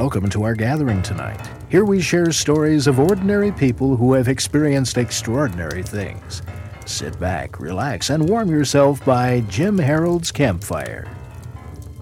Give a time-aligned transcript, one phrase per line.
[0.00, 1.46] Welcome to our gathering tonight.
[1.68, 6.40] Here we share stories of ordinary people who have experienced extraordinary things.
[6.86, 11.06] Sit back, relax, and warm yourself by Jim Harold's Campfire.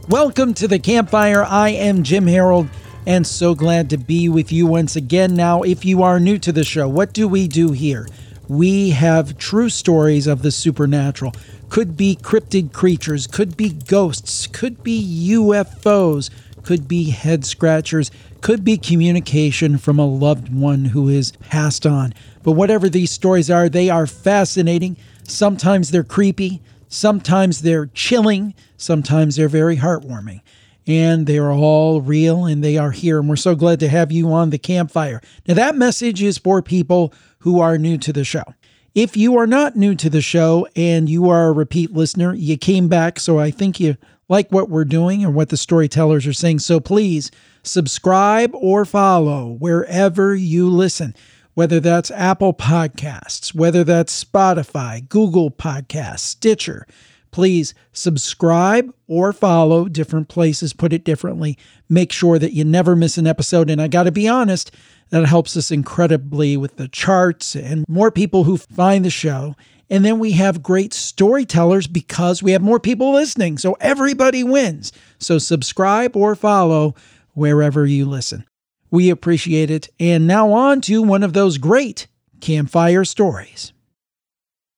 [0.06, 1.42] Welcome to the Campfire.
[1.42, 2.68] I am Jim Harold
[3.04, 5.34] and so glad to be with you once again.
[5.34, 8.06] Now, if you are new to the show, what do we do here?
[8.46, 11.32] We have true stories of the supernatural.
[11.68, 16.30] Could be cryptid creatures, could be ghosts, could be UFOs
[16.62, 22.14] could be head scratchers, could be communication from a loved one who is passed on.
[22.42, 24.96] But whatever these stories are, they are fascinating.
[25.24, 30.40] Sometimes they're creepy, sometimes they're chilling, sometimes they're very heartwarming.
[30.86, 33.18] And they are all real and they are here.
[33.18, 35.20] And we're so glad to have you on the campfire.
[35.46, 38.44] Now, that message is for people who are new to the show.
[38.94, 42.56] If you are not new to the show and you are a repeat listener, you
[42.56, 43.96] came back, so I think you
[44.28, 46.60] like what we're doing and what the storytellers are saying.
[46.60, 47.30] So please
[47.62, 51.14] subscribe or follow wherever you listen,
[51.54, 56.86] whether that's Apple Podcasts, whether that's Spotify, Google Podcasts, Stitcher.
[57.30, 61.58] Please subscribe or follow different places, put it differently.
[61.88, 63.68] Make sure that you never miss an episode.
[63.68, 64.70] And I got to be honest,
[65.10, 69.54] that helps us incredibly with the charts and more people who find the show
[69.90, 73.58] and then we have great storytellers because we have more people listening.
[73.58, 74.92] So everybody wins.
[75.18, 76.94] So subscribe or follow
[77.34, 78.44] wherever you listen.
[78.90, 79.88] We appreciate it.
[79.98, 82.06] And now on to one of those great
[82.40, 83.72] campfire stories.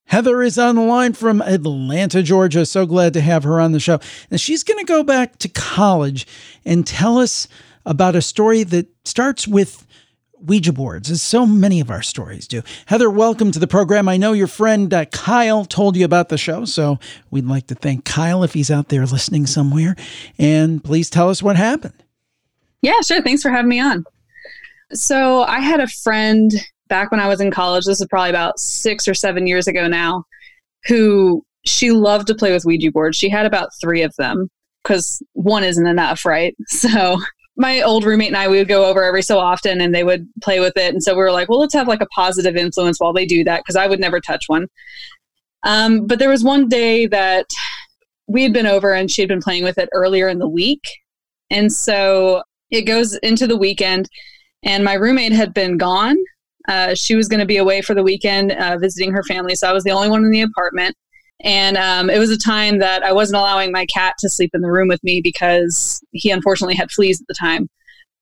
[0.07, 2.67] Heather is on the line from Atlanta, Georgia.
[2.67, 4.01] So glad to have her on the show.
[4.31, 6.27] And she's going to go back to college
[6.65, 7.47] and tell us
[7.87, 9.87] about a story that starts with
[10.43, 12.63] Ouija boards, as so many of our stories do.
[12.87, 14.09] Heather, welcome to the program.
[14.09, 16.99] I know your friend uh, Kyle told you about the show, so
[17.31, 19.97] we'd like to thank Kyle if he's out there listening somewhere.
[20.39, 22.03] And please tell us what happened.
[22.83, 23.23] Yeah, sure.
[23.23, 24.05] Thanks for having me on.
[24.93, 26.53] So, I had a friend
[26.91, 29.89] back when I was in college, this is probably about six or seven years ago
[29.89, 30.25] now,
[30.85, 33.17] who she loved to play with Ouija boards.
[33.17, 34.51] She had about three of them
[34.83, 36.55] because one isn't enough, right?
[36.69, 37.19] So,
[37.61, 40.27] my old roommate and I, we would go over every so often and they would
[40.43, 40.95] play with it.
[40.95, 43.45] And so we were like, well, let's have like a positive influence while they do
[43.45, 44.67] that because I would never touch one.
[45.63, 47.45] Um, but there was one day that
[48.27, 50.83] we had been over and she had been playing with it earlier in the week.
[51.51, 54.09] And so it goes into the weekend
[54.63, 56.17] and my roommate had been gone.
[56.67, 59.55] Uh, she was going to be away for the weekend uh, visiting her family.
[59.55, 60.97] So I was the only one in the apartment.
[61.43, 64.61] And um, it was a time that I wasn't allowing my cat to sleep in
[64.61, 67.69] the room with me because he unfortunately had fleas at the time.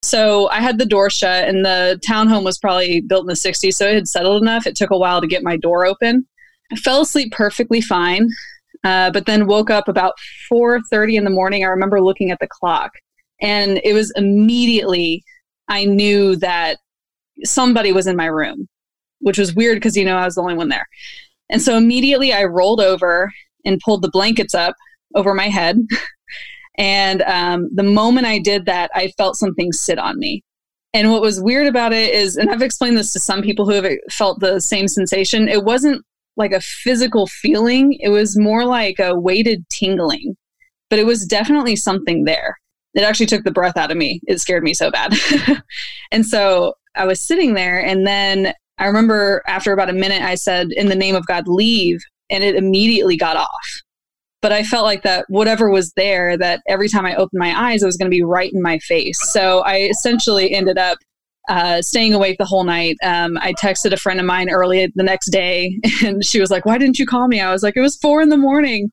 [0.03, 3.75] So I had the door shut, and the townhome was probably built in the 60s,
[3.75, 4.67] so it had settled enough.
[4.67, 6.25] It took a while to get my door open.
[6.71, 8.29] I fell asleep perfectly fine,
[8.85, 10.15] uh, but then woke up about
[10.49, 11.65] 4:30 in the morning.
[11.65, 12.93] I remember looking at the clock,
[13.41, 15.25] and it was immediately
[15.69, 16.79] I knew that
[17.45, 18.69] somebody was in my room,
[19.21, 20.87] which was weird because you know I was the only one there.
[21.51, 23.33] And so immediately I rolled over
[23.65, 24.75] and pulled the blankets up
[25.15, 25.79] over my head.
[26.79, 30.43] and um, the moment I did that, I felt something sit on me.
[30.95, 33.73] And what was weird about it is, and I've explained this to some people who
[33.73, 36.03] have felt the same sensation, it wasn't
[36.37, 40.37] like a physical feeling, it was more like a weighted tingling,
[40.89, 42.57] but it was definitely something there.
[42.95, 44.21] It actually took the breath out of me.
[44.27, 45.13] It scared me so bad.
[46.11, 50.35] and so I was sitting there, and then I remember after about a minute, I
[50.35, 52.01] said, In the name of God, leave.
[52.31, 53.83] And it immediately got off.
[54.41, 57.83] But I felt like that whatever was there, that every time I opened my eyes,
[57.83, 59.19] it was going to be right in my face.
[59.33, 60.99] So I essentially ended up
[61.49, 62.97] uh, staying awake the whole night.
[63.03, 66.67] Um, I texted a friend of mine early the next day, and she was like,
[66.67, 67.41] Why didn't you call me?
[67.41, 68.91] I was like, It was four in the morning.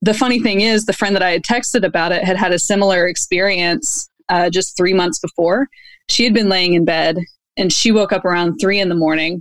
[0.00, 2.58] The funny thing is, the friend that I had texted about it had had a
[2.58, 5.68] similar experience uh, just three months before.
[6.08, 7.18] She had been laying in bed
[7.62, 9.40] and she woke up around three in the morning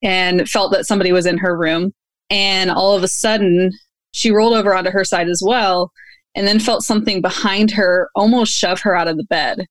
[0.00, 1.92] and felt that somebody was in her room.
[2.30, 3.72] And all of a sudden,
[4.12, 5.90] she rolled over onto her side as well
[6.36, 9.66] and then felt something behind her almost shove her out of the bed.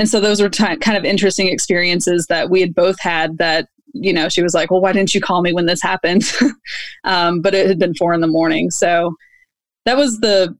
[0.00, 3.68] And so those were t- kind of interesting experiences that we had both had that,
[3.92, 6.24] you know, she was like, well, why didn't you call me when this happened?
[7.04, 8.72] um, but it had been four in the morning.
[8.72, 9.14] So
[9.84, 10.56] that was the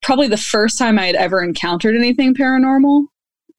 [0.00, 3.06] probably the first time I had ever encountered anything paranormal.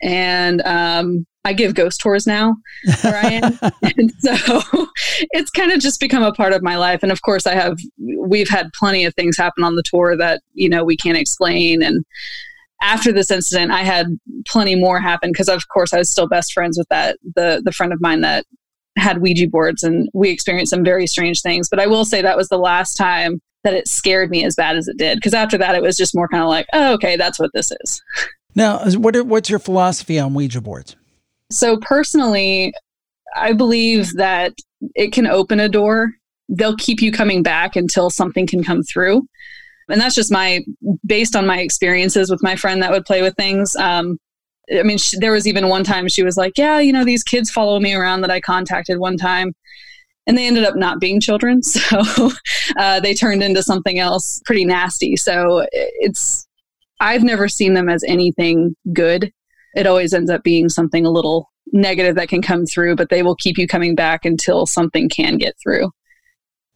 [0.01, 2.55] And um, I give ghost tours now
[3.01, 3.57] where I am.
[3.97, 4.61] and so
[5.31, 7.01] it's kind of just become a part of my life.
[7.01, 10.41] And of course, I have, we've had plenty of things happen on the tour that,
[10.53, 11.81] you know, we can't explain.
[11.81, 12.05] And
[12.81, 14.07] after this incident, I had
[14.47, 17.71] plenty more happen because, of course, I was still best friends with that, the, the
[17.71, 18.45] friend of mine that
[18.97, 21.69] had Ouija boards and we experienced some very strange things.
[21.69, 24.75] But I will say that was the last time that it scared me as bad
[24.75, 25.17] as it did.
[25.17, 27.71] Because after that, it was just more kind of like, oh, okay, that's what this
[27.83, 28.01] is.
[28.53, 30.95] Now, what are, what's your philosophy on Ouija boards?
[31.51, 32.73] So, personally,
[33.35, 34.53] I believe that
[34.95, 36.11] it can open a door.
[36.49, 39.25] They'll keep you coming back until something can come through.
[39.89, 40.61] And that's just my,
[41.05, 43.75] based on my experiences with my friend that would play with things.
[43.75, 44.17] Um,
[44.73, 47.23] I mean, she, there was even one time she was like, Yeah, you know, these
[47.23, 49.53] kids follow me around that I contacted one time.
[50.27, 51.61] And they ended up not being children.
[51.71, 52.31] So
[52.77, 55.17] uh, they turned into something else pretty nasty.
[55.17, 56.47] So it's,
[56.99, 59.31] I've never seen them as anything good.
[59.75, 63.23] It always ends up being something a little negative that can come through, but they
[63.23, 65.89] will keep you coming back until something can get through.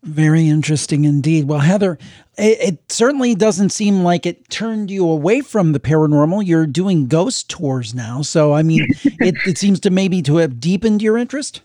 [0.04, 1.48] Very interesting indeed.
[1.48, 1.98] Well, Heather,
[2.38, 6.46] it, it, certainly doesn't seem like it turned you away from the paranormal.
[6.46, 8.22] You're doing ghost tours now.
[8.22, 11.62] So, I mean, it, it seems to maybe to have deepened your interest.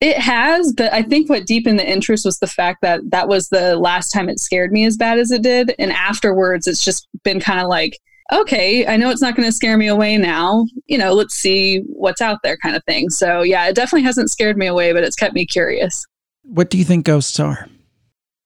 [0.00, 3.48] It has, but I think what deepened the interest was the fact that that was
[3.48, 5.74] the last time it scared me as bad as it did.
[5.78, 7.98] And afterwards, it's just been kind of like,
[8.30, 10.66] okay, I know it's not going to scare me away now.
[10.86, 13.10] You know, let's see what's out there kind of thing.
[13.10, 16.04] So, yeah, it definitely hasn't scared me away, but it's kept me curious.
[16.42, 17.68] What do you think ghosts are?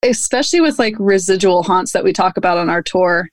[0.02, 3.28] Especially with like residual haunts that we talk about on our tour,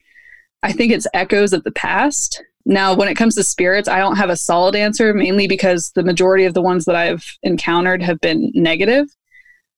[0.63, 2.41] I think it's echoes of the past.
[2.65, 6.03] Now, when it comes to spirits, I don't have a solid answer, mainly because the
[6.03, 9.05] majority of the ones that I've encountered have been negative,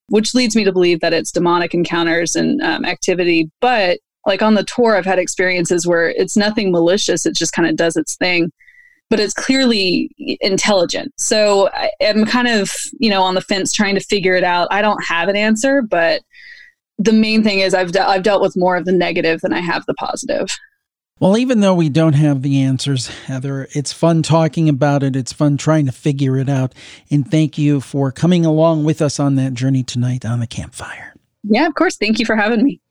[0.10, 3.50] which leads me to believe that it's demonic encounters and um, activity.
[3.60, 7.68] But like on the tour, I've had experiences where it's nothing malicious, it just kind
[7.70, 8.52] of does its thing
[9.10, 10.10] but it's clearly
[10.42, 11.14] intelligent.
[11.18, 14.68] So I, am kind of, you know, on the fence trying to figure it out.
[14.72, 16.22] I don't have an answer, but
[16.98, 19.60] the main thing is I've, de- I've dealt with more of the negative than I
[19.60, 20.48] have the positive.
[21.20, 25.16] Well, even though we don't have the answers, Heather, it's fun talking about it.
[25.16, 26.74] It's fun trying to figure it out.
[27.10, 31.14] And thank you for coming along with us on that journey tonight on the campfire.
[31.44, 31.96] Yeah, of course.
[31.96, 32.82] Thank you for having me.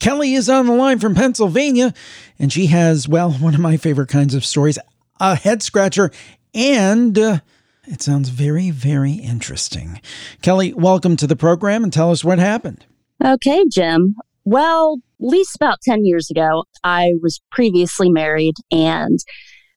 [0.00, 1.92] Kelly is on the line from Pennsylvania,
[2.38, 4.78] and she has, well, one of my favorite kinds of stories
[5.18, 6.12] a head scratcher,
[6.54, 7.40] and uh,
[7.88, 10.00] it sounds very, very interesting.
[10.40, 12.86] Kelly, welcome to the program and tell us what happened.
[13.24, 14.14] Okay, Jim.
[14.44, 19.18] Well, at least about 10 years ago, I was previously married, and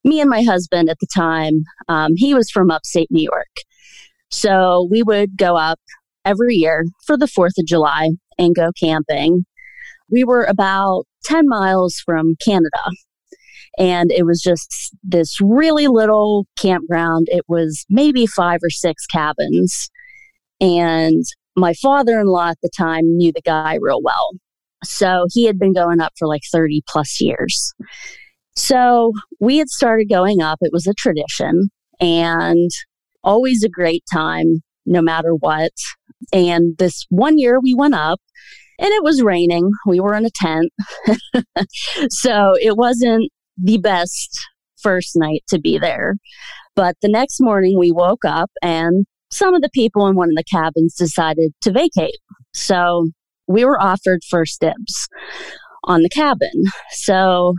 [0.03, 3.55] me and my husband at the time, um, he was from upstate New York.
[4.29, 5.79] So we would go up
[6.23, 9.45] every year for the 4th of July and go camping
[10.11, 12.83] we were about 10 miles from Canada.
[13.77, 17.27] And it was just this really little campground.
[17.29, 19.89] It was maybe five or six cabins.
[20.59, 21.23] And
[21.55, 24.31] my father in law at the time knew the guy real well.
[24.83, 27.73] So he had been going up for like 30 plus years.
[28.55, 30.57] So we had started going up.
[30.61, 31.69] It was a tradition
[31.99, 32.69] and
[33.23, 35.71] always a great time, no matter what.
[36.33, 38.19] And this one year we went up
[38.81, 39.69] and it was raining.
[39.85, 40.71] We were in a tent.
[42.09, 43.31] so it wasn't
[43.61, 44.37] the best
[44.81, 46.15] first night to be there.
[46.75, 50.35] But the next morning we woke up and some of the people in one of
[50.35, 52.17] the cabins decided to vacate.
[52.53, 53.09] So
[53.47, 55.07] we were offered first dibs
[55.83, 56.63] on the cabin.
[56.91, 57.53] So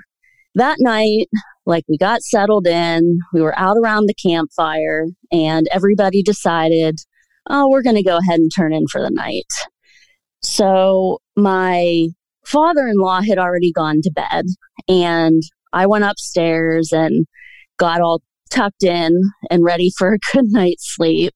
[0.57, 1.29] that night,
[1.67, 6.99] like we got settled in, we were out around the campfire, and everybody decided,
[7.49, 9.47] oh, we're going to go ahead and turn in for the night.
[10.43, 12.09] So my
[12.45, 14.47] father in law had already gone to bed,
[14.89, 17.27] and I went upstairs and
[17.79, 19.19] got all tucked in
[19.51, 21.35] and ready for a good night's sleep.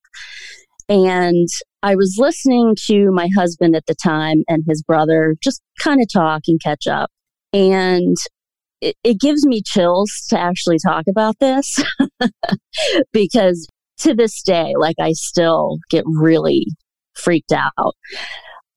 [0.89, 1.49] And
[1.83, 6.09] I was listening to my husband at the time and his brother just kind of
[6.13, 7.11] talk and catch up.
[7.53, 8.17] And
[8.81, 11.83] it, it gives me chills to actually talk about this
[13.13, 13.67] because
[13.99, 16.67] to this day, like I still get really
[17.15, 17.95] freaked out.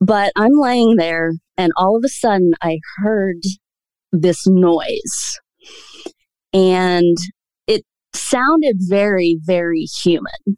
[0.02, 3.42] But I'm laying there, and all of a sudden, I heard
[4.12, 5.40] this noise.
[6.54, 7.18] And
[7.68, 10.58] it sounded very, very human.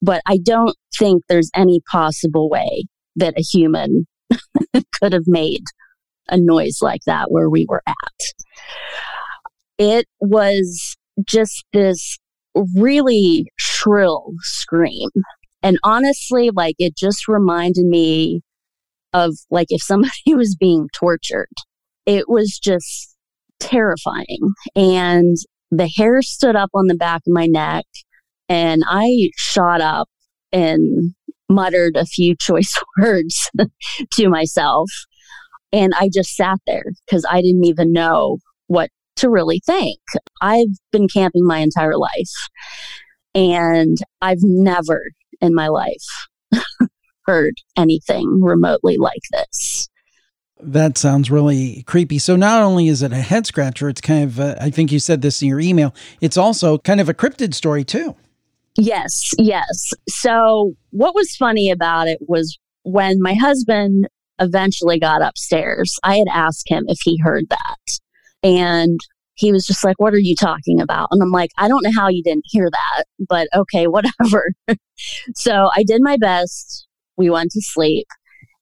[0.00, 2.84] But I don't think there's any possible way
[3.16, 4.06] that a human
[5.00, 5.62] could have made
[6.28, 7.96] a noise like that where we were at.
[9.78, 10.96] It was
[11.26, 12.18] just this
[12.76, 15.08] really shrill scream.
[15.64, 18.42] And honestly, like it just reminded me
[19.14, 21.48] of like if somebody was being tortured.
[22.04, 23.16] It was just
[23.60, 24.52] terrifying.
[24.76, 25.36] And
[25.70, 27.86] the hair stood up on the back of my neck
[28.48, 30.08] and I shot up
[30.52, 31.14] and
[31.48, 33.50] muttered a few choice words
[34.12, 34.90] to myself.
[35.72, 39.98] And I just sat there because I didn't even know what to really think.
[40.42, 42.30] I've been camping my entire life
[43.34, 45.02] and I've never
[45.44, 46.04] in my life
[47.26, 49.88] heard anything remotely like this.
[50.60, 52.18] That sounds really creepy.
[52.18, 54.98] So not only is it a head scratcher, it's kind of a, I think you
[54.98, 55.94] said this in your email.
[56.20, 58.16] It's also kind of a cryptid story too.
[58.76, 59.92] Yes, yes.
[60.08, 64.08] So what was funny about it was when my husband
[64.40, 67.98] eventually got upstairs, I had asked him if he heard that.
[68.42, 68.98] And
[69.34, 71.08] he was just like, What are you talking about?
[71.10, 74.52] And I'm like, I don't know how you didn't hear that, but okay, whatever.
[75.34, 76.86] so I did my best.
[77.16, 78.06] We went to sleep.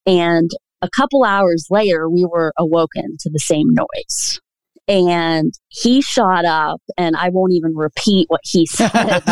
[0.06, 0.50] And
[0.82, 4.40] a couple hours later, we were awoken to the same noise.
[4.88, 8.90] And he shot up, and I won't even repeat what he said.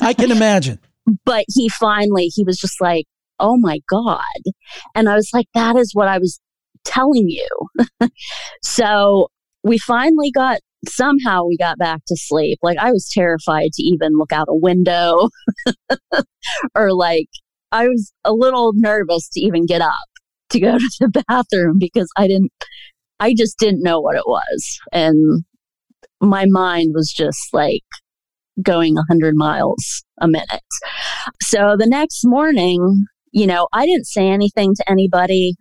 [0.00, 0.78] I can imagine.
[1.24, 3.06] But he finally, he was just like,
[3.40, 4.20] Oh my God.
[4.94, 6.40] And I was like, That is what I was
[6.84, 7.48] telling you.
[8.62, 9.28] so
[9.64, 12.58] we finally got somehow we got back to sleep.
[12.62, 15.28] Like I was terrified to even look out a window
[16.74, 17.28] or like
[17.72, 19.90] I was a little nervous to even get up
[20.50, 22.52] to go to the bathroom because I didn't
[23.18, 25.44] I just didn't know what it was and
[26.20, 27.82] my mind was just like
[28.62, 30.62] going 100 miles a minute.
[31.42, 35.54] So the next morning, you know, I didn't say anything to anybody.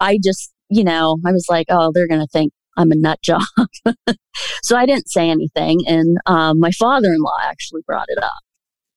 [0.00, 3.20] I just, you know, I was like, oh, they're going to think I'm a nut
[3.22, 3.42] job.
[4.62, 5.80] so I didn't say anything.
[5.86, 8.40] And um, my father in law actually brought it up.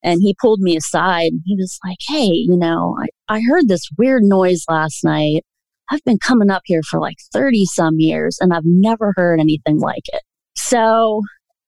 [0.04, 3.68] And he pulled me aside and he was like, Hey, you know, I, I heard
[3.68, 5.44] this weird noise last night.
[5.92, 9.80] I've been coming up here for like 30 some years and I've never heard anything
[9.80, 10.22] like it.
[10.56, 11.22] So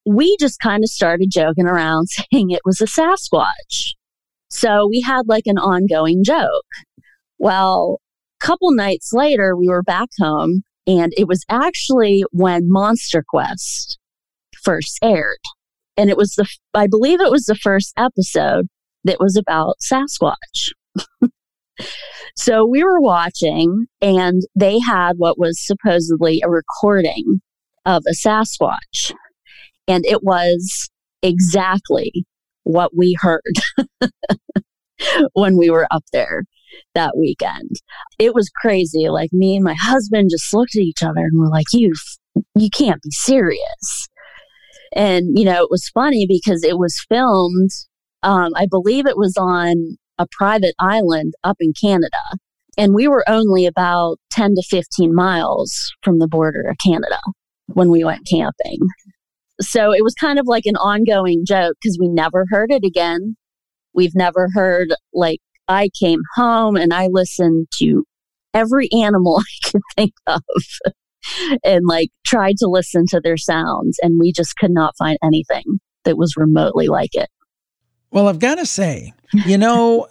[0.06, 3.92] we just kind of started joking around saying it was a Sasquatch.
[4.50, 6.64] So we had like an ongoing joke.
[7.38, 8.00] Well,
[8.40, 13.98] a couple nights later, we were back home and it was actually when Monster Quest
[14.62, 15.38] first aired.
[15.96, 18.66] And it was the, I believe it was the first episode
[19.04, 20.72] that was about Sasquatch.
[22.36, 27.40] so we were watching and they had what was supposedly a recording
[27.86, 29.12] of a Sasquatch.
[29.86, 30.90] And it was
[31.22, 32.26] exactly
[32.64, 33.42] what we heard
[35.34, 36.44] when we were up there
[36.94, 37.70] that weekend.
[38.18, 39.08] It was crazy.
[39.08, 41.94] Like me and my husband just looked at each other and we're like, you,
[42.56, 44.08] you can't be serious.
[44.94, 47.70] And, you know, it was funny because it was filmed,
[48.22, 52.38] um, I believe it was on a private island up in Canada.
[52.76, 57.18] And we were only about 10 to 15 miles from the border of Canada
[57.66, 58.78] when we went camping.
[59.60, 63.36] So it was kind of like an ongoing joke because we never heard it again.
[63.94, 68.04] We've never heard like I came home and I listened to
[68.52, 70.42] every animal I could think of
[71.64, 73.98] and like tried to listen to their sounds.
[74.02, 77.28] And we just could not find anything that was remotely like it.
[78.10, 80.06] Well, I've got to say, you know,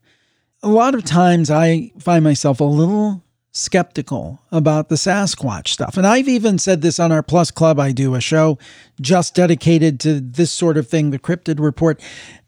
[0.62, 5.96] a lot of times I find myself a little skeptical about the Sasquatch stuff.
[5.96, 7.80] And I've even said this on our Plus Club.
[7.80, 8.58] I do a show
[9.00, 12.00] just dedicated to this sort of thing, the Cryptid Report,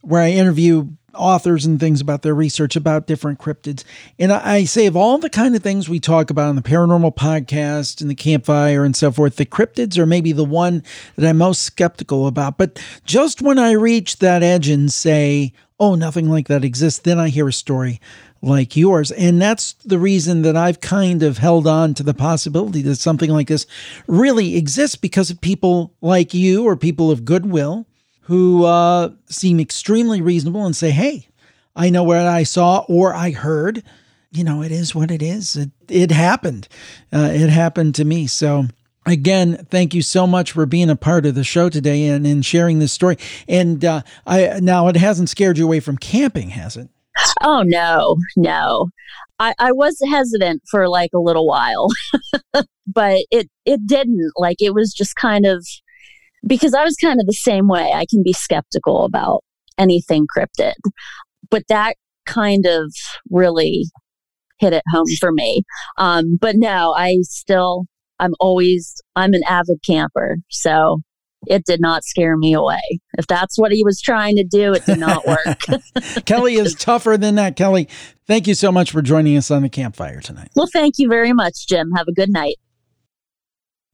[0.02, 3.84] where I interview authors and things about their research about different cryptids.
[4.18, 7.16] And I, say of all the kind of things we talk about on the paranormal
[7.16, 10.82] podcast and the campfire and so forth, the cryptids are maybe the one
[11.16, 12.58] that I'm most skeptical about.
[12.58, 17.18] But just when I reach that edge and say, oh, nothing like that exists, then
[17.18, 18.00] I hear a story
[18.42, 19.10] like yours.
[19.12, 23.30] And that's the reason that I've kind of held on to the possibility that something
[23.30, 23.66] like this
[24.06, 27.86] really exists because of people like you or people of goodwill
[28.30, 31.26] who uh, seem extremely reasonable and say, hey,
[31.74, 33.82] I know what I saw or I heard.
[34.30, 35.56] You know, it is what it is.
[35.56, 36.68] It, it happened.
[37.12, 38.28] Uh, it happened to me.
[38.28, 38.66] So,
[39.04, 42.46] again, thank you so much for being a part of the show today and, and
[42.46, 43.16] sharing this story.
[43.48, 46.88] And uh, I now it hasn't scared you away from camping, has it?
[47.42, 48.90] Oh no, no.
[49.40, 51.88] I, I was hesitant for like a little while,
[52.86, 54.30] but it it didn't.
[54.36, 55.66] Like it was just kind of
[56.46, 57.92] because I was kind of the same way.
[57.94, 59.42] I can be skeptical about
[59.78, 60.74] anything cryptid,
[61.50, 62.92] but that kind of
[63.30, 63.84] really
[64.58, 65.62] hit it home for me.
[65.96, 67.86] Um, but no, I still,
[68.18, 70.36] I'm always, I'm an avid camper.
[70.50, 71.00] So
[71.46, 72.80] it did not scare me away.
[73.18, 75.58] If that's what he was trying to do, it did not work.
[76.26, 77.56] Kelly is tougher than that.
[77.56, 77.88] Kelly,
[78.26, 80.50] thank you so much for joining us on the campfire tonight.
[80.54, 81.92] Well, thank you very much, Jim.
[81.96, 82.56] Have a good night.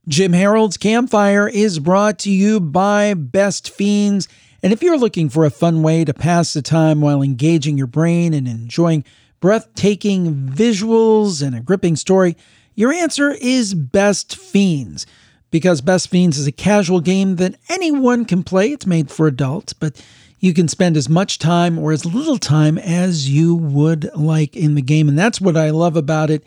[0.09, 4.29] Jim Harold's Campfire is brought to you by Best Fiends.
[4.63, 7.89] And if you're looking for a fun way to pass the time while engaging your
[7.89, 9.05] brain and enjoying
[9.41, 12.37] breathtaking visuals and a gripping story,
[12.77, 15.07] your answer is Best Fiends.
[15.51, 18.71] Because Best Fiends is a casual game that anyone can play.
[18.71, 20.01] It's made for adults, but
[20.39, 24.77] you can spend as much time or as little time as you would like in
[24.77, 25.09] the game.
[25.09, 26.45] And that's what I love about it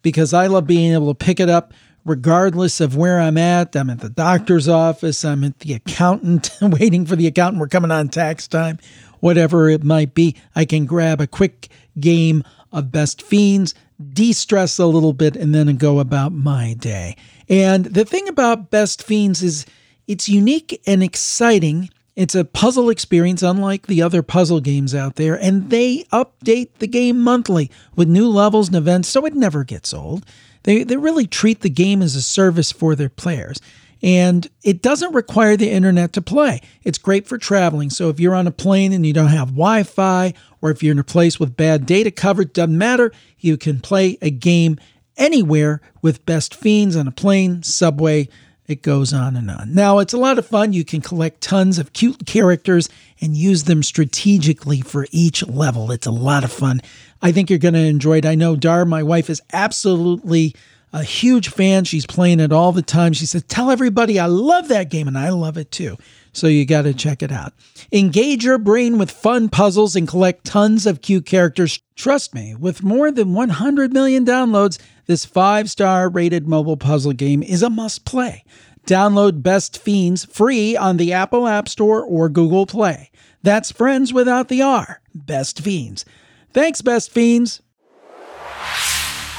[0.00, 3.76] because I love being able to pick it up regardless of where I'm at.
[3.76, 7.60] I'm at the doctor's office, I'm at the accountant, waiting for the accountant.
[7.60, 8.78] We're coming on tax time,
[9.20, 10.36] whatever it might be.
[10.54, 11.68] I can grab a quick
[11.98, 13.74] game of Best Fiends,
[14.12, 17.16] de stress a little bit, and then go about my day.
[17.48, 19.66] And the thing about Best Fiends is
[20.06, 21.90] it's unique and exciting.
[22.16, 26.86] It's a puzzle experience unlike the other puzzle games out there, and they update the
[26.86, 30.26] game monthly with new levels and events so it never gets old.
[30.64, 33.60] They, they really treat the game as a service for their players.
[34.02, 36.60] And it doesn't require the internet to play.
[36.82, 37.90] It's great for traveling.
[37.90, 40.92] So if you're on a plane and you don't have Wi Fi, or if you're
[40.92, 43.12] in a place with bad data coverage, doesn't matter.
[43.38, 44.78] You can play a game
[45.16, 48.28] anywhere with Best Fiends on a plane, subway,
[48.72, 49.72] it goes on and on.
[49.72, 50.72] Now, it's a lot of fun.
[50.72, 52.88] You can collect tons of cute characters
[53.20, 55.92] and use them strategically for each level.
[55.92, 56.80] It's a lot of fun.
[57.20, 58.26] I think you're going to enjoy it.
[58.26, 60.56] I know Dar, my wife, is absolutely
[60.92, 61.84] a huge fan.
[61.84, 63.12] She's playing it all the time.
[63.12, 65.96] She says, Tell everybody I love that game, and I love it too.
[66.32, 67.52] So you got to check it out.
[67.92, 71.80] Engage your brain with fun puzzles and collect tons of cute characters.
[71.94, 77.42] Trust me, with more than 100 million downloads, this five star rated mobile puzzle game
[77.42, 78.44] is a must play.
[78.86, 83.10] Download Best Fiends free on the Apple App Store or Google Play.
[83.42, 85.00] That's friends without the R.
[85.14, 86.04] Best Fiends.
[86.52, 87.62] Thanks, Best Fiends.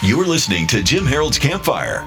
[0.01, 2.05] You're listening to Jim Harold's Campfire.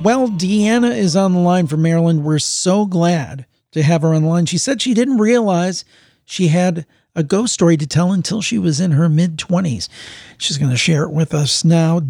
[0.00, 2.22] Well, Deanna is on the line from Maryland.
[2.22, 4.46] We're so glad to have her on the line.
[4.46, 5.84] She said she didn't realize
[6.24, 6.86] she had
[7.16, 9.88] a ghost story to tell until she was in her mid 20s.
[10.38, 12.02] She's going to share it with us now.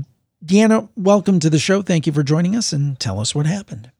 [0.45, 1.81] Deanna, welcome to the show.
[1.81, 3.91] Thank you for joining us and tell us what happened.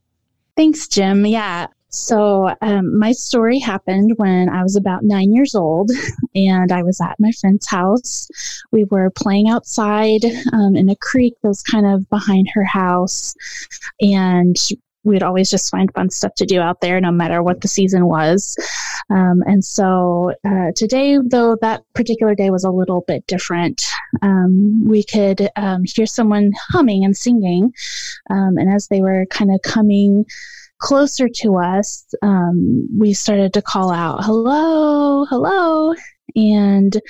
[0.55, 1.25] Thanks, Jim.
[1.25, 1.69] Yeah.
[1.91, 5.91] So, um, my story happened when I was about nine years old,
[6.35, 8.29] and I was at my friend's house.
[8.73, 13.35] We were playing outside um, in a creek that was kind of behind her house,
[14.01, 14.57] and
[15.05, 18.07] we'd always just find fun stuff to do out there, no matter what the season
[18.07, 18.57] was.
[19.11, 23.83] Um, and so uh, today, though, that particular day was a little bit different.
[24.21, 27.73] Um, we could um, hear someone humming and singing,
[28.31, 30.27] um, and as they were kind of coming
[30.79, 35.95] closer to us, um, we started to call out, "Hello, hello!"
[36.37, 37.01] And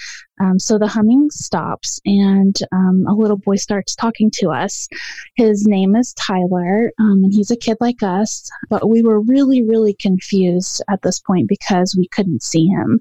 [0.40, 4.88] um, so the humming stops, and um, a little boy starts talking to us.
[5.34, 9.62] His name is Tyler, um, and he's a kid like us, but we were really,
[9.62, 13.00] really confused at this point because we couldn't see him.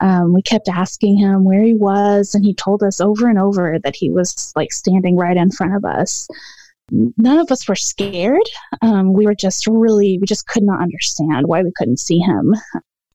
[0.00, 3.78] Um, we kept asking him where he was, and he told us over and over
[3.82, 6.28] that he was like standing right in front of us
[6.90, 8.48] none of us were scared.
[8.82, 12.54] Um, we were just really, we just could not understand why we couldn't see him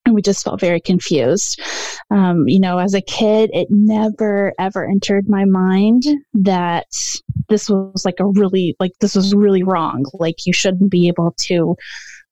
[0.06, 1.62] and we just felt very confused.
[2.10, 6.04] Um, you know, as a kid, it never ever entered my mind
[6.34, 6.88] that
[7.50, 10.06] this was like a really like this was really wrong.
[10.14, 11.76] Like you shouldn't be able to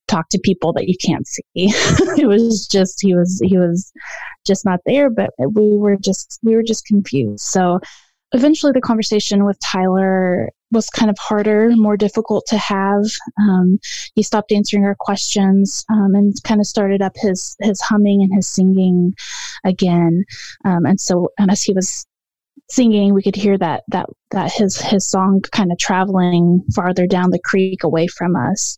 [0.08, 1.44] talk to people that you can't see.
[1.56, 3.92] it was just he was he was
[4.46, 7.44] just not there, but we were just we were just confused.
[7.44, 7.80] So
[8.32, 13.04] eventually the conversation with Tyler was kind of harder, more difficult to have.
[13.40, 13.80] Um,
[14.16, 18.34] he stopped answering our questions um, and kind of started up his his humming and
[18.36, 19.14] his singing
[19.64, 20.24] again.
[20.66, 22.06] Um, and so, and as he was
[22.70, 27.32] singing, we could hear that that that his his song kind of traveling farther down
[27.32, 28.78] the creek away from us.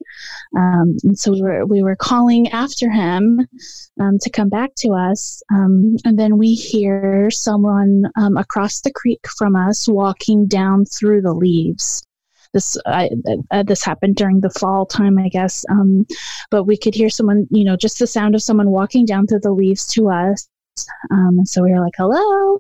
[0.58, 3.48] Um, and so we were we were calling after him
[4.00, 8.92] um, to come back to us, um, and then we hear someone um, across the
[8.94, 12.06] creek from us walking down through the leaves.
[12.54, 13.10] This I,
[13.52, 15.64] uh, this happened during the fall time, I guess.
[15.70, 16.06] Um,
[16.50, 19.40] but we could hear someone, you know, just the sound of someone walking down through
[19.40, 20.50] the leaves to us,
[21.12, 22.60] um, and so we were like, hello.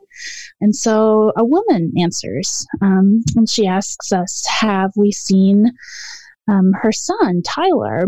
[0.59, 5.71] And so a woman answers um, and she asks us, have we seen
[6.49, 8.05] um, her son, Tyler?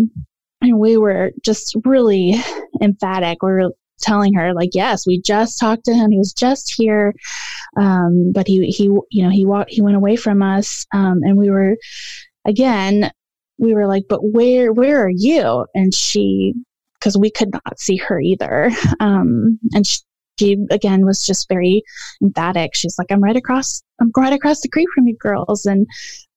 [0.61, 2.35] And we were just really
[2.81, 3.41] emphatic.
[3.41, 7.13] We were telling her like yes we just talked to him he was just here
[7.77, 11.37] um, but he he you know he walked he went away from us um, and
[11.37, 11.77] we were
[12.45, 13.09] again
[13.57, 16.53] we were like but where where are you and she
[17.03, 18.71] because we could not see her either.
[18.99, 19.99] Um, and she,
[20.39, 21.83] she, again was just very
[22.21, 22.71] emphatic.
[22.73, 23.83] She's like, "I'm right across.
[23.99, 25.85] I'm right across the creek from you girls." And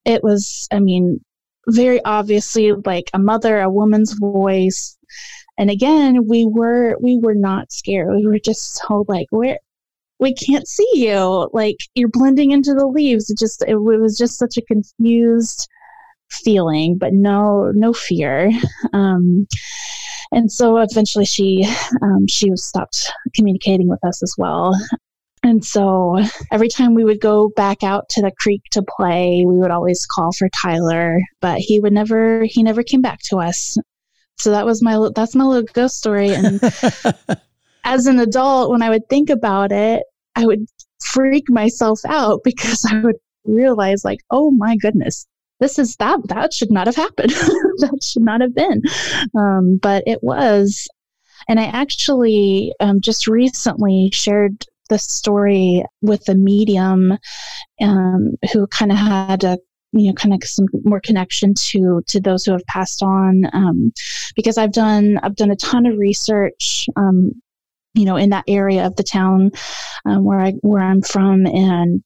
[0.04, 1.20] it was, I mean,
[1.68, 4.98] very obviously like a mother, a woman's voice.
[5.58, 8.14] And again, we were we were not scared.
[8.16, 9.58] We were just so like, "Where?"
[10.18, 11.48] We can't see you.
[11.52, 13.30] Like you're blending into the leaves.
[13.30, 15.68] It just it, was just such a confused
[16.30, 18.50] feeling, but no no fear.
[18.92, 19.46] Um,
[20.32, 21.64] and so eventually she
[22.02, 24.74] um, she stopped communicating with us as well
[25.42, 26.18] And so
[26.50, 30.04] every time we would go back out to the creek to play, we would always
[30.04, 33.76] call for Tyler, but he would never he never came back to us.
[34.38, 36.60] So that was my that's my little ghost story and
[37.84, 40.02] as an adult when I would think about it,
[40.34, 40.66] I would
[41.00, 45.26] freak myself out because I would realize like, "Oh my goodness,
[45.60, 47.32] this is that that should not have happened.
[47.78, 48.80] That should not have been.
[49.38, 50.88] Um, but it was
[51.48, 57.18] and i actually um, just recently shared the story with the medium
[57.80, 59.58] um, who kind of had a
[59.92, 63.92] you know kind of some more connection to to those who have passed on um,
[64.34, 67.32] because i've done i've done a ton of research um,
[67.94, 69.50] you know in that area of the town
[70.04, 72.02] um, where i where i'm from and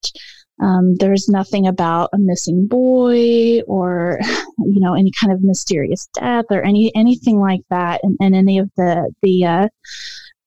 [0.60, 4.18] um, there's nothing about a missing boy or,
[4.58, 8.58] you know, any kind of mysterious death or any anything like that in, in any
[8.58, 9.68] of the the uh,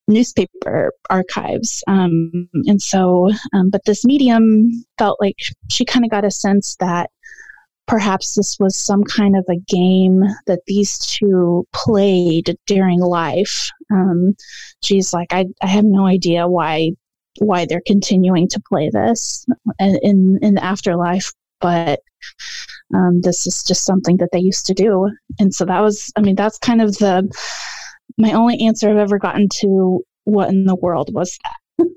[0.07, 1.83] newspaper archives.
[1.87, 5.37] Um, and so, um, but this medium felt like
[5.69, 7.09] she kind of got a sense that
[7.87, 13.69] perhaps this was some kind of a game that these two played during life.
[13.91, 14.35] Um,
[14.81, 16.91] she's like, I, I have no idea why
[17.39, 19.45] why they're continuing to play this
[19.79, 21.99] in in the afterlife but
[22.93, 26.21] um, this is just something that they used to do and so that was i
[26.21, 27.27] mean that's kind of the
[28.17, 31.87] my only answer i've ever gotten to what in the world was that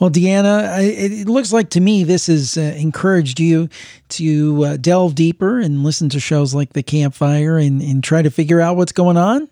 [0.00, 3.68] Well, Deanna, it looks like to me this has uh, encouraged you
[4.10, 8.30] to uh, delve deeper and listen to shows like The Campfire and, and try to
[8.30, 9.48] figure out what's going on.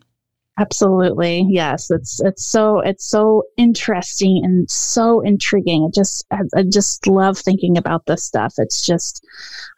[0.58, 1.46] Absolutely.
[1.48, 1.90] Yes.
[1.90, 5.84] It's, it's so, it's so interesting and so intriguing.
[5.86, 8.54] I just, I, I just love thinking about this stuff.
[8.56, 9.24] It's just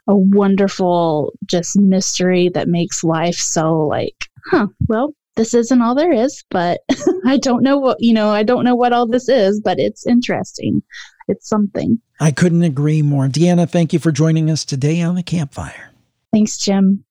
[0.07, 6.13] a wonderful, just mystery that makes life so like, huh, well, this isn't all there
[6.13, 6.81] is, but
[7.27, 10.07] I don't know what, you know, I don't know what all this is, but it's
[10.07, 10.83] interesting.
[11.27, 12.01] It's something.
[12.21, 13.27] I couldn't agree more.
[13.27, 15.93] Deanna, thank you for joining us today on the campfire.
[16.33, 17.05] Thanks, Jim.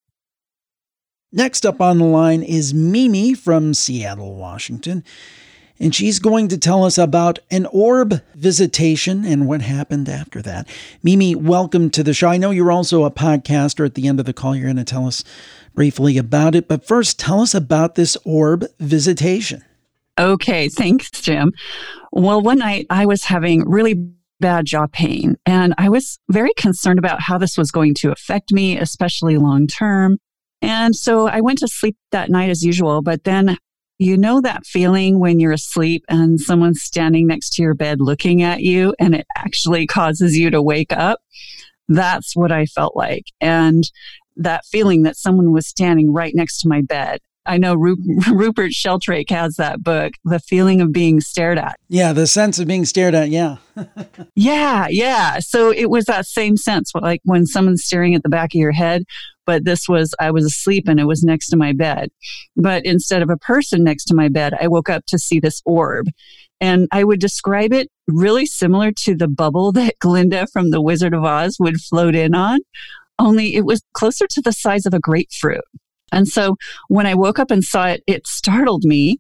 [1.34, 5.04] Next up on the line is Mimi from Seattle, Washington.
[5.78, 10.68] And she's going to tell us about an orb visitation and what happened after that.
[11.04, 12.30] Mimi, welcome to the show.
[12.30, 13.86] I know you're also a podcaster.
[13.86, 15.26] At the end of the call, you're going to tell us
[15.76, 16.70] briefly about it.
[16.70, 19.64] But first, tell us about this orb visitation.
[20.18, 21.52] Okay, thanks, Jim.
[22.12, 23.96] Well, one night I was having really
[24.40, 28.52] bad jaw pain, and I was very concerned about how this was going to affect
[28.52, 30.20] me, especially long term.
[30.62, 33.58] And so I went to sleep that night as usual, but then
[34.00, 38.44] you know that feeling when you're asleep and someone's standing next to your bed looking
[38.44, 41.20] at you and it actually causes you to wake up?
[41.88, 43.26] That's what I felt like.
[43.40, 43.84] And
[44.36, 47.20] that feeling that someone was standing right next to my bed.
[47.48, 47.76] I know
[48.32, 51.80] Rupert Sheldrake has that book, The Feeling of Being Stared At.
[51.90, 53.30] Yeah, the sense of being stared at.
[53.30, 53.58] Yeah.
[54.36, 55.40] yeah, yeah.
[55.40, 58.72] So it was that same sense, like when someone's staring at the back of your
[58.72, 59.04] head.
[59.46, 62.10] But this was, I was asleep and it was next to my bed.
[62.58, 65.62] But instead of a person next to my bed, I woke up to see this
[65.66, 66.08] orb.
[66.60, 71.14] And I would describe it really similar to the bubble that Glinda from The Wizard
[71.14, 72.60] of Oz would float in on,
[73.20, 75.64] only it was closer to the size of a grapefruit.
[76.12, 76.56] And so
[76.88, 79.20] when I woke up and saw it, it startled me.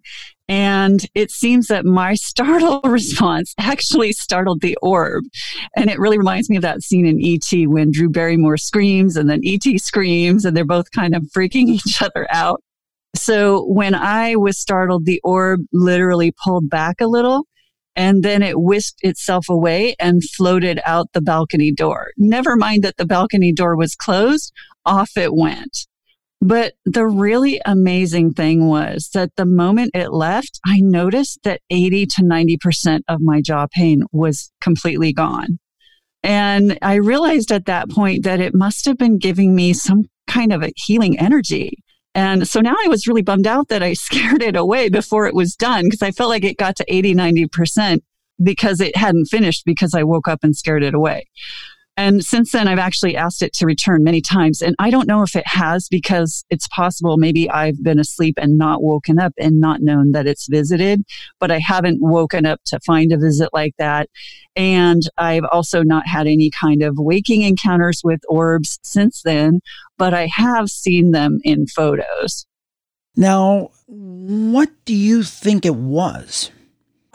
[0.49, 5.25] And it seems that my startle response actually startled the orb.
[5.75, 7.67] And it really reminds me of that scene in E.T.
[7.67, 9.77] when Drew Barrymore screams and then E.T.
[9.79, 12.61] screams and they're both kind of freaking each other out.
[13.15, 17.45] So when I was startled, the orb literally pulled back a little
[17.95, 22.11] and then it whisked itself away and floated out the balcony door.
[22.15, 24.53] Never mind that the balcony door was closed,
[24.85, 25.86] off it went.
[26.39, 32.05] But the really amazing thing was that the moment it left, I noticed that 80
[32.07, 35.59] to 90% of my jaw pain was completely gone.
[36.23, 40.53] And I realized at that point that it must have been giving me some kind
[40.53, 41.83] of a healing energy.
[42.13, 45.35] And so now I was really bummed out that I scared it away before it
[45.35, 47.99] was done because I felt like it got to 80, 90%
[48.43, 51.25] because it hadn't finished because I woke up and scared it away.
[51.97, 54.61] And since then, I've actually asked it to return many times.
[54.61, 58.55] And I don't know if it has because it's possible maybe I've been asleep and
[58.55, 61.03] not woken up and not known that it's visited,
[61.39, 64.09] but I haven't woken up to find a visit like that.
[64.55, 69.61] And I've also not had any kind of waking encounters with orbs since then,
[69.97, 72.45] but I have seen them in photos.
[73.15, 74.51] Now, mm.
[74.51, 76.51] what do you think it was?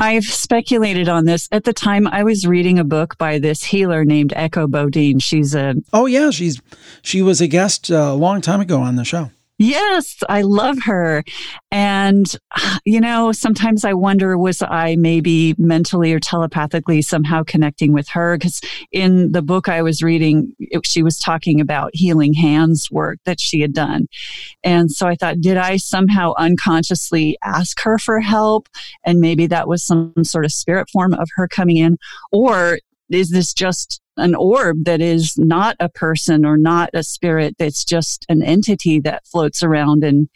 [0.02, 1.48] I've speculated on this.
[1.52, 5.20] At the time, I was reading a book by this healer named Echo Bodine.
[5.20, 6.60] She's a oh yeah, she's
[7.02, 9.30] she was a guest uh, a long time ago on the show.
[9.58, 11.22] Yes, I love her.
[11.70, 12.26] And,
[12.84, 18.36] you know, sometimes I wonder was I maybe mentally or telepathically somehow connecting with her?
[18.36, 18.60] Because
[18.90, 23.40] in the book I was reading, it, she was talking about healing hands work that
[23.40, 24.08] she had done.
[24.64, 28.68] And so I thought, did I somehow unconsciously ask her for help?
[29.04, 31.98] And maybe that was some sort of spirit form of her coming in.
[32.32, 32.78] Or
[33.14, 37.84] is this just an orb that is not a person or not a spirit that's
[37.84, 40.28] just an entity that floats around and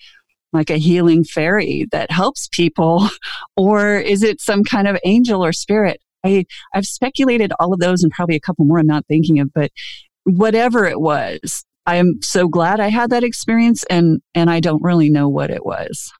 [0.52, 3.08] like a healing fairy that helps people?
[3.58, 6.00] Or is it some kind of angel or spirit?
[6.26, 9.52] I, i've speculated all of those and probably a couple more i'm not thinking of
[9.52, 9.70] but
[10.24, 14.82] whatever it was i am so glad i had that experience and and i don't
[14.82, 16.12] really know what it was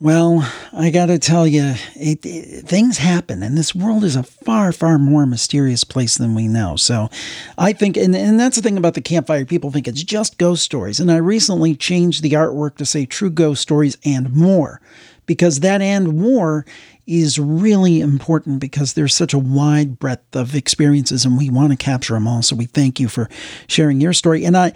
[0.00, 4.22] well, I got to tell you, it, it, things happen, and this world is a
[4.22, 6.76] far, far more mysterious place than we know.
[6.76, 7.08] So
[7.56, 10.62] I think, and, and that's the thing about the campfire, people think it's just ghost
[10.62, 11.00] stories.
[11.00, 14.80] And I recently changed the artwork to say true ghost stories and more,
[15.26, 16.64] because that and more
[17.08, 21.76] is really important because there's such a wide breadth of experiences and we want to
[21.76, 22.42] capture them all.
[22.42, 23.28] So we thank you for
[23.66, 24.44] sharing your story.
[24.44, 24.74] And I,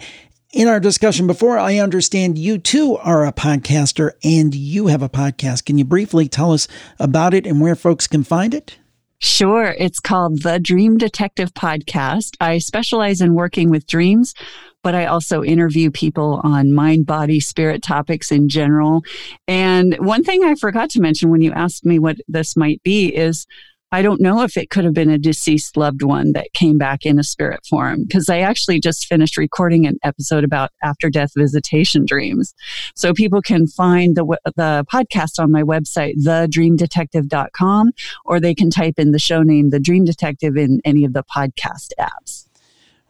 [0.53, 5.09] in our discussion before, I understand you too are a podcaster and you have a
[5.09, 5.65] podcast.
[5.65, 6.67] Can you briefly tell us
[6.99, 8.77] about it and where folks can find it?
[9.19, 9.73] Sure.
[9.79, 12.35] It's called the Dream Detective Podcast.
[12.39, 14.35] I specialize in working with dreams,
[14.83, 19.01] but I also interview people on mind, body, spirit topics in general.
[19.47, 23.07] And one thing I forgot to mention when you asked me what this might be
[23.07, 23.47] is
[23.93, 27.05] I don't know if it could have been a deceased loved one that came back
[27.05, 31.29] in a spirit form because I actually just finished recording an episode about after death
[31.37, 32.55] visitation dreams.
[32.95, 34.25] So people can find the
[34.55, 37.91] the podcast on my website thedreamdetective.com
[38.25, 41.23] or they can type in the show name The Dream Detective in any of the
[41.23, 42.47] podcast apps.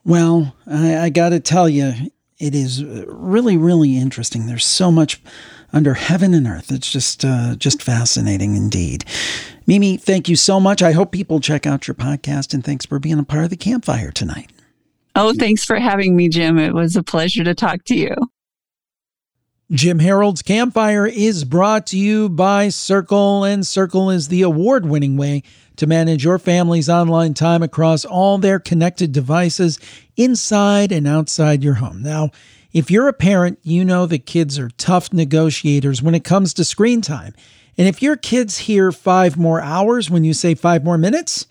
[0.04, 1.94] Well, I, I got to tell you,
[2.40, 4.48] it is really, really interesting.
[4.48, 5.22] There's so much
[5.72, 6.74] under heaven and earth.
[6.74, 9.06] It's just, uh, just fascinating indeed.
[9.66, 10.82] Mimi, thank you so much.
[10.82, 13.58] I hope people check out your podcast and thanks for being a part of the
[13.58, 14.52] campfire tonight.
[15.16, 16.58] Oh, thanks for having me, Jim.
[16.58, 18.16] It was a pleasure to talk to you.
[19.72, 25.18] Jim Harold's Campfire is brought to you by Circle, and Circle is the award winning
[25.18, 25.42] way
[25.78, 29.80] to manage your family's online time across all their connected devices
[30.18, 32.04] inside and outside your home.
[32.04, 32.30] Now,
[32.72, 36.66] if you're a parent, you know that kids are tough negotiators when it comes to
[36.66, 37.34] screen time.
[37.78, 41.48] And if your kids hear five more hours when you say five more minutes,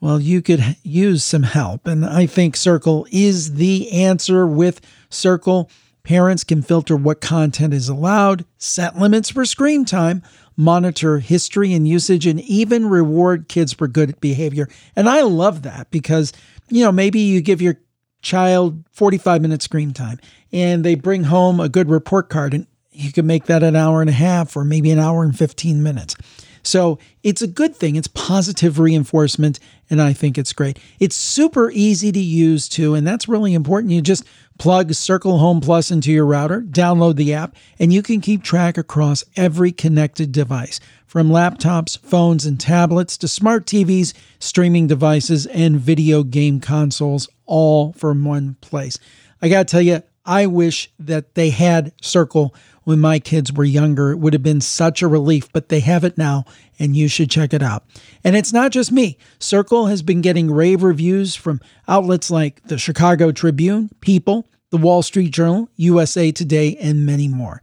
[0.00, 1.86] well, you could use some help.
[1.86, 5.70] And I think Circle is the answer with Circle.
[6.02, 10.22] Parents can filter what content is allowed, set limits for screen time,
[10.56, 14.68] monitor history and usage, and even reward kids for good behavior.
[14.94, 16.32] And I love that because,
[16.68, 17.80] you know, maybe you give your
[18.20, 20.18] child 45 minutes screen time
[20.52, 24.00] and they bring home a good report card and you can make that an hour
[24.00, 26.16] and a half or maybe an hour and 15 minutes.
[26.62, 27.96] So it's a good thing.
[27.96, 30.78] It's positive reinforcement, and I think it's great.
[30.98, 33.92] It's super easy to use too, and that's really important.
[33.92, 34.24] You just
[34.58, 38.78] plug Circle Home Plus into your router, download the app, and you can keep track
[38.78, 45.78] across every connected device from laptops, phones, and tablets to smart TVs, streaming devices, and
[45.78, 48.98] video game consoles, all from one place.
[49.42, 52.54] I got to tell you, I wish that they had Circle
[52.84, 54.12] when my kids were younger.
[54.12, 56.44] It would have been such a relief, but they have it now,
[56.78, 57.84] and you should check it out.
[58.22, 59.18] And it's not just me.
[59.38, 65.02] Circle has been getting rave reviews from outlets like the Chicago Tribune, People, the Wall
[65.02, 67.60] Street Journal, USA Today, and many more.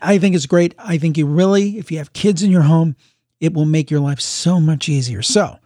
[0.00, 0.74] I think it's great.
[0.78, 2.96] I think you really, if you have kids in your home,
[3.40, 5.22] it will make your life so much easier.
[5.22, 5.58] So,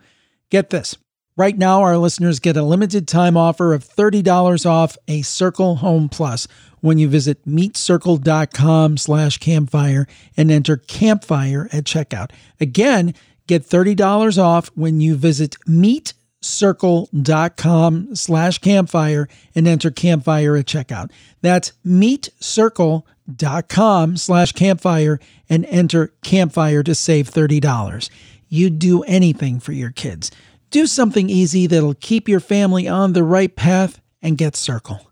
[0.50, 0.96] get this.
[1.38, 6.08] Right now, our listeners get a limited time offer of $30 off a Circle Home
[6.08, 6.48] Plus
[6.86, 12.30] when you visit meetcircle.com slash campfire and enter campfire at checkout.
[12.60, 13.12] Again,
[13.48, 21.10] get $30 off when you visit meetcircle.com slash campfire and enter campfire at checkout.
[21.42, 25.18] That's meetcircle.com slash campfire
[25.48, 28.10] and enter campfire to save $30.
[28.48, 30.30] You'd do anything for your kids.
[30.70, 35.10] Do something easy that'll keep your family on the right path and get Circle.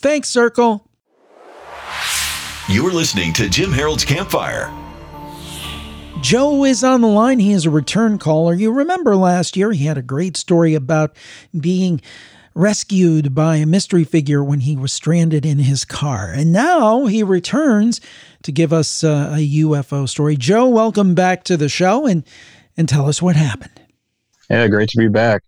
[0.00, 0.88] Thanks, Circle.
[2.68, 4.72] You're listening to Jim Harold's Campfire.
[6.20, 7.40] Joe is on the line.
[7.40, 8.54] He is a return caller.
[8.54, 11.16] You remember last year he had a great story about
[11.58, 12.00] being
[12.54, 16.30] rescued by a mystery figure when he was stranded in his car.
[16.32, 18.00] And now he returns
[18.44, 20.36] to give us uh, a UFO story.
[20.36, 22.24] Joe, welcome back to the show and
[22.76, 23.80] and tell us what happened.
[24.48, 25.42] Yeah, great to be back.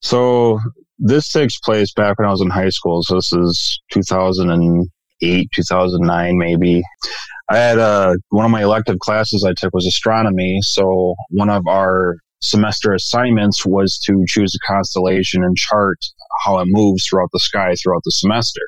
[0.00, 0.60] So
[0.98, 3.02] this takes place back when I was in high school.
[3.02, 4.88] So this is 2000 and
[5.20, 6.82] 2008, 2009, maybe.
[7.48, 10.58] I had uh, one of my elective classes I took was astronomy.
[10.62, 15.98] So one of our semester assignments was to choose a constellation and chart
[16.44, 18.60] how it moves throughout the sky throughout the semester,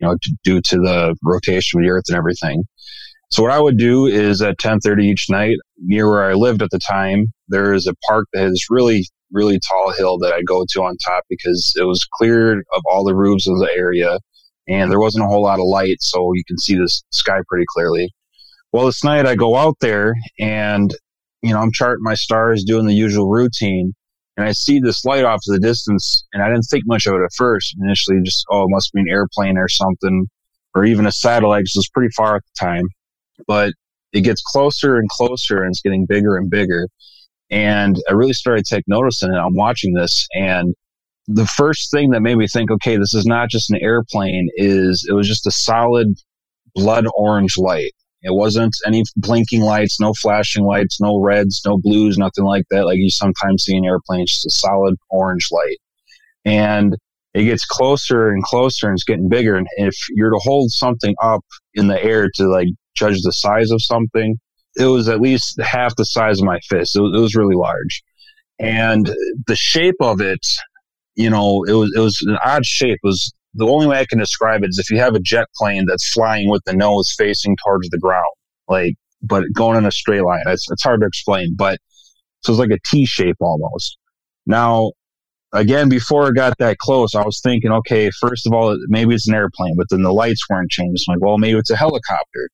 [0.00, 2.64] you know, due to the rotation of the earth and everything.
[3.30, 6.70] So what I would do is at 10:30 each night, near where I lived at
[6.70, 10.66] the time, there is a park that has really, really tall hill that I go
[10.68, 14.18] to on top because it was cleared of all the roofs of the area,
[14.68, 17.66] and there wasn't a whole lot of light, so you can see the sky pretty
[17.74, 18.12] clearly.
[18.72, 20.94] Well, this night I go out there and
[21.42, 23.92] you know I'm charting my stars, doing the usual routine,
[24.36, 27.14] and I see this light off to the distance, and I didn't think much of
[27.14, 27.76] it at first.
[27.80, 30.26] Initially, just oh, it must be an airplane or something,
[30.74, 32.84] or even a satellite, because it was pretty far at the time
[33.46, 33.72] but
[34.12, 36.88] it gets closer and closer and it's getting bigger and bigger.
[37.50, 39.38] And I really started to take notice in it.
[39.38, 40.74] I'm watching this and
[41.34, 45.06] the first thing that made me think, okay, this is not just an airplane is
[45.08, 46.08] it was just a solid
[46.74, 47.92] blood orange light.
[48.22, 52.86] It wasn't any blinking lights, no flashing lights, no reds, no blues, nothing like that.
[52.86, 55.78] Like you sometimes see in airplanes, just a solid orange light.
[56.44, 56.96] And
[57.34, 59.56] it gets closer and closer and it's getting bigger.
[59.56, 63.70] And if you're to hold something up in the air to like judge the size
[63.70, 64.36] of something,
[64.76, 66.96] it was at least half the size of my fist.
[66.96, 68.02] It was, it was really large.
[68.60, 69.10] And
[69.46, 70.46] the shape of it,
[71.14, 72.98] you know, it was, it was an odd shape.
[73.02, 75.46] It was the only way I can describe it is if you have a jet
[75.56, 78.24] plane that's flying with the nose facing towards the ground,
[78.68, 80.42] like, but going in a straight line.
[80.46, 81.78] It's, it's hard to explain, but
[82.40, 83.98] so it's like a T shape almost.
[84.46, 84.92] Now,
[85.52, 89.28] again, before it got that close, I was thinking, okay, first of all, maybe it's
[89.28, 91.04] an airplane, but then the lights weren't changed.
[91.08, 92.48] I'm like, well, maybe it's a helicopter.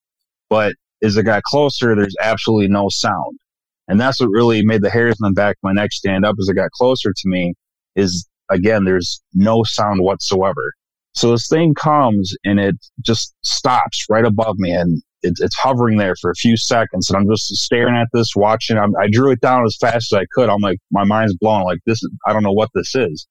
[0.50, 3.38] But as it got closer, there's absolutely no sound.
[3.86, 6.36] And that's what really made the hairs on the back of my neck stand up
[6.38, 7.54] as it got closer to me
[7.96, 10.72] is again, there's no sound whatsoever.
[11.14, 15.98] So this thing comes and it just stops right above me and it, it's hovering
[15.98, 17.10] there for a few seconds.
[17.10, 18.78] And I'm just staring at this, watching.
[18.78, 20.48] I'm, i drew it down as fast as I could.
[20.48, 21.64] I'm like, my mind's blown.
[21.64, 23.26] Like this, I don't know what this is.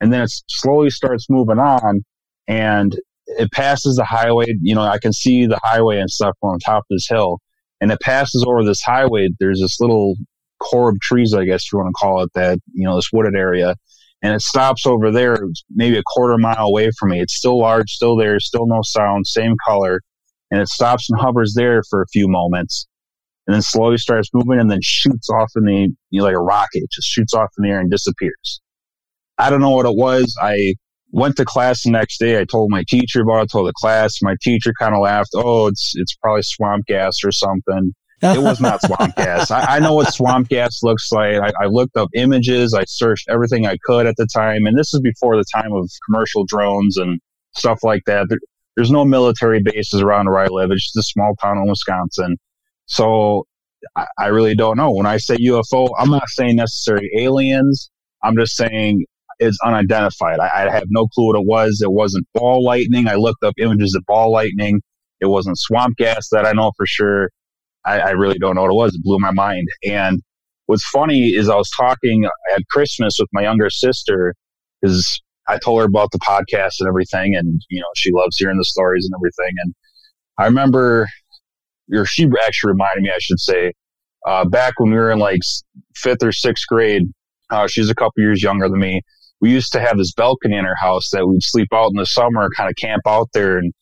[0.00, 2.04] And then it slowly starts moving on
[2.48, 4.46] and it passes the highway.
[4.60, 7.38] You know, I can see the highway and stuff on top of this hill,
[7.80, 9.28] and it passes over this highway.
[9.38, 10.14] There's this little
[10.60, 12.58] core of trees, I guess you want to call it that.
[12.72, 13.74] You know, this wooded area,
[14.22, 15.36] and it stops over there,
[15.70, 17.20] maybe a quarter mile away from me.
[17.20, 20.00] It's still large, still there, still no sound, same color,
[20.50, 22.86] and it stops and hovers there for a few moments.
[23.46, 26.40] And then slowly starts moving and then shoots off in the, you know, like a
[26.40, 28.60] rocket, just shoots off in the air and disappears.
[29.38, 30.36] I don't know what it was.
[30.40, 30.74] I
[31.10, 32.38] went to class the next day.
[32.38, 34.18] I told my teacher about it, told the class.
[34.22, 35.30] My teacher kind of laughed.
[35.34, 37.92] Oh, it's, it's probably swamp gas or something.
[38.22, 39.50] It was not swamp gas.
[39.50, 41.40] I, I, know what swamp gas looks like.
[41.40, 42.72] I, I, looked up images.
[42.74, 44.64] I searched everything I could at the time.
[44.66, 47.20] And this is before the time of commercial drones and
[47.54, 48.28] stuff like that.
[48.28, 48.38] There,
[48.76, 50.70] there's no military bases around where I live.
[50.70, 52.36] It's just a small town in Wisconsin.
[52.86, 53.44] So
[53.96, 54.92] I, I really don't know.
[54.92, 57.90] When I say UFO, I'm not saying necessarily aliens.
[58.22, 59.04] I'm just saying
[59.38, 60.38] it's unidentified.
[60.38, 61.80] I, I, have no clue what it was.
[61.82, 63.08] It wasn't ball lightning.
[63.08, 64.80] I looked up images of ball lightning.
[65.20, 67.30] It wasn't swamp gas that I know for sure.
[67.84, 68.94] I, I really don't know what it was.
[68.94, 69.66] It blew my mind.
[69.88, 70.20] And
[70.66, 74.34] what's funny is I was talking at Christmas with my younger sister
[74.80, 77.34] because I told her about the podcast and everything.
[77.34, 79.54] And, you know, she loves hearing the stories and everything.
[79.64, 79.74] And
[80.38, 81.08] I remember,
[81.92, 83.72] or she actually reminded me, I should say,
[84.26, 85.40] uh, back when we were in like
[85.96, 87.02] fifth or sixth grade,
[87.50, 89.02] uh, she's a couple years younger than me
[89.42, 92.06] we used to have this balcony in our house that we'd sleep out in the
[92.06, 93.58] summer, kind of camp out there.
[93.58, 93.74] And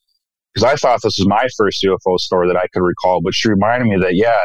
[0.53, 3.49] because I thought this was my first UFO story that I could recall, but she
[3.49, 4.39] reminded me that, yeah,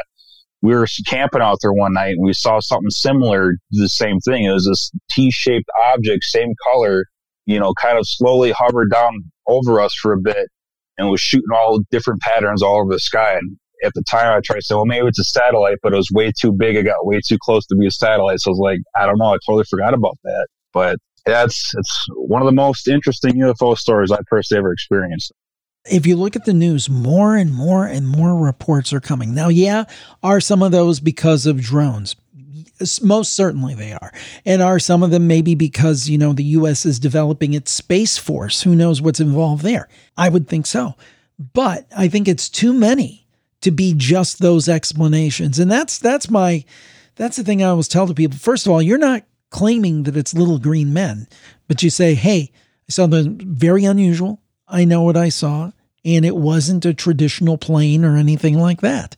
[0.62, 4.44] we were camping out there one night and we saw something similar the same thing.
[4.44, 7.04] It was this T shaped object, same color,
[7.44, 9.12] you know, kind of slowly hovered down
[9.46, 10.48] over us for a bit
[10.98, 13.34] and was shooting all different patterns all over the sky.
[13.34, 15.96] And at the time I tried to say, well, maybe it's a satellite, but it
[15.96, 16.76] was way too big.
[16.76, 18.40] It got way too close to be a satellite.
[18.40, 19.34] So I was like, I don't know.
[19.34, 20.46] I totally forgot about that.
[20.72, 25.32] But that's it's one of the most interesting UFO stories I personally ever experienced.
[25.90, 29.34] If you look at the news, more and more and more reports are coming.
[29.34, 29.84] Now, yeah,
[30.22, 32.16] are some of those because of drones?
[33.02, 34.12] Most certainly they are.
[34.44, 38.18] And are some of them maybe because, you know, the US is developing its space
[38.18, 38.62] force?
[38.62, 39.88] Who knows what's involved there?
[40.16, 40.94] I would think so.
[41.38, 43.26] But I think it's too many
[43.62, 45.58] to be just those explanations.
[45.58, 46.64] And that's that's my
[47.16, 48.38] that's the thing I always tell to people.
[48.38, 51.26] First of all, you're not claiming that it's little green men,
[51.68, 52.52] but you say, hey,
[52.88, 54.40] I saw the very unusual.
[54.68, 55.70] I know what I saw,
[56.06, 59.16] and it wasn't a traditional plane or anything like that.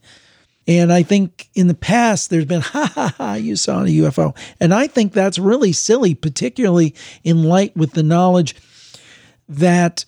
[0.67, 4.35] And I think in the past, there's been, ha ha ha, you saw a UFO.
[4.59, 8.57] And I think that's really silly, particularly in light with the knowledge
[9.49, 10.07] that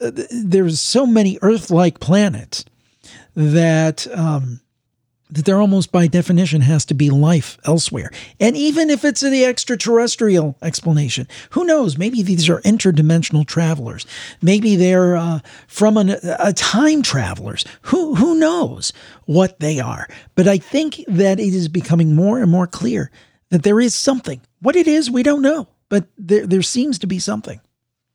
[0.00, 2.64] uh, there's so many Earth-like planets
[3.34, 4.60] that um,
[5.30, 8.10] that there almost by definition has to be life elsewhere.
[8.40, 11.98] And even if it's the extraterrestrial explanation, who knows?
[11.98, 14.06] Maybe these are interdimensional travelers.
[14.40, 17.64] Maybe they're uh, from an, a time travelers.
[17.82, 18.92] Who who knows
[19.26, 20.08] what they are?
[20.34, 23.10] But I think that it is becoming more and more clear
[23.50, 24.40] that there is something.
[24.60, 27.60] What it is, we don't know, but there there seems to be something.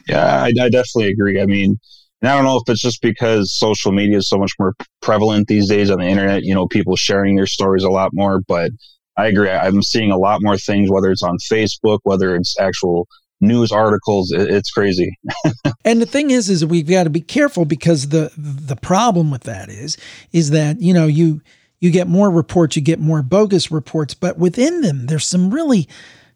[0.07, 1.39] Yeah, I, I definitely agree.
[1.41, 1.79] I mean,
[2.23, 5.47] and I don't know if it's just because social media is so much more prevalent
[5.47, 8.71] these days on the internet, you know, people sharing their stories a lot more, but
[9.17, 9.49] I agree.
[9.49, 13.09] I'm seeing a lot more things, whether it's on Facebook, whether it's actual
[13.41, 14.31] news articles.
[14.31, 15.17] It's crazy.
[15.85, 19.43] and the thing is, is we've got to be careful because the the problem with
[19.43, 19.97] that is,
[20.31, 21.41] is that you know you
[21.81, 25.89] you get more reports, you get more bogus reports, but within them, there's some really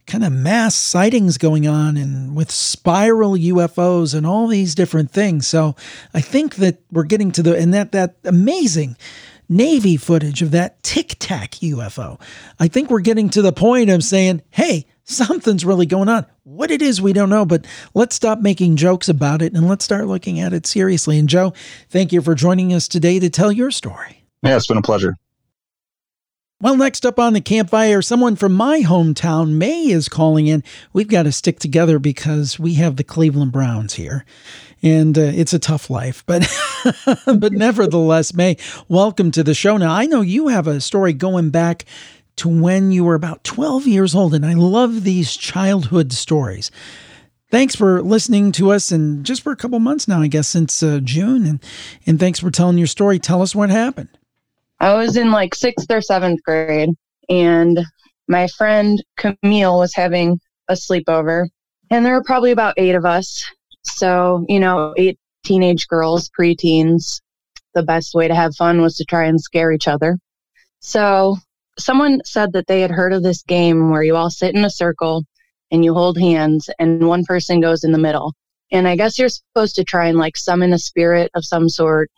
[0.08, 5.47] kind of mass sightings going on and with spiral UFOs and all these different things.
[5.47, 5.76] So
[6.14, 8.95] I think that we're getting to the and that that amazing
[9.49, 12.20] Navy footage of that Tic Tac UFO.
[12.60, 16.26] I think we're getting to the point of saying, hey, something's really going on.
[16.43, 19.86] What it is, we don't know, but let's stop making jokes about it and let's
[19.86, 21.18] start looking at it seriously.
[21.18, 21.53] And Joe,
[21.89, 24.24] thank you for joining us today to tell your story.
[24.43, 25.16] Yeah, it's been a pleasure.
[26.60, 30.64] Well, next up on the campfire, someone from my hometown, May, is calling in.
[30.91, 34.26] We've got to stick together because we have the Cleveland Browns here,
[34.82, 36.24] and uh, it's a tough life.
[36.26, 36.51] But,
[37.28, 39.78] but nevertheless, May, welcome to the show.
[39.78, 41.86] Now, I know you have a story going back
[42.38, 46.72] to when you were about 12 years old, and I love these childhood stories.
[47.51, 50.82] Thanks for listening to us, and just for a couple months now, I guess, since
[50.82, 51.64] uh, June, and
[52.08, 53.20] and thanks for telling your story.
[53.20, 54.10] Tell us what happened.
[54.80, 56.89] I was in like sixth or seventh grade,
[57.30, 57.80] and
[58.28, 61.47] my friend Camille was having a sleepover,
[61.89, 63.43] and there were probably about eight of us.
[63.84, 67.21] So, you know, eight teenage girls, preteens.
[67.73, 70.17] The best way to have fun was to try and scare each other.
[70.80, 71.38] So,
[71.80, 74.69] someone said that they had heard of this game where you all sit in a
[74.69, 75.23] circle
[75.71, 78.34] and you hold hands, and one person goes in the middle.
[78.71, 82.09] And I guess you're supposed to try and like summon a spirit of some sort.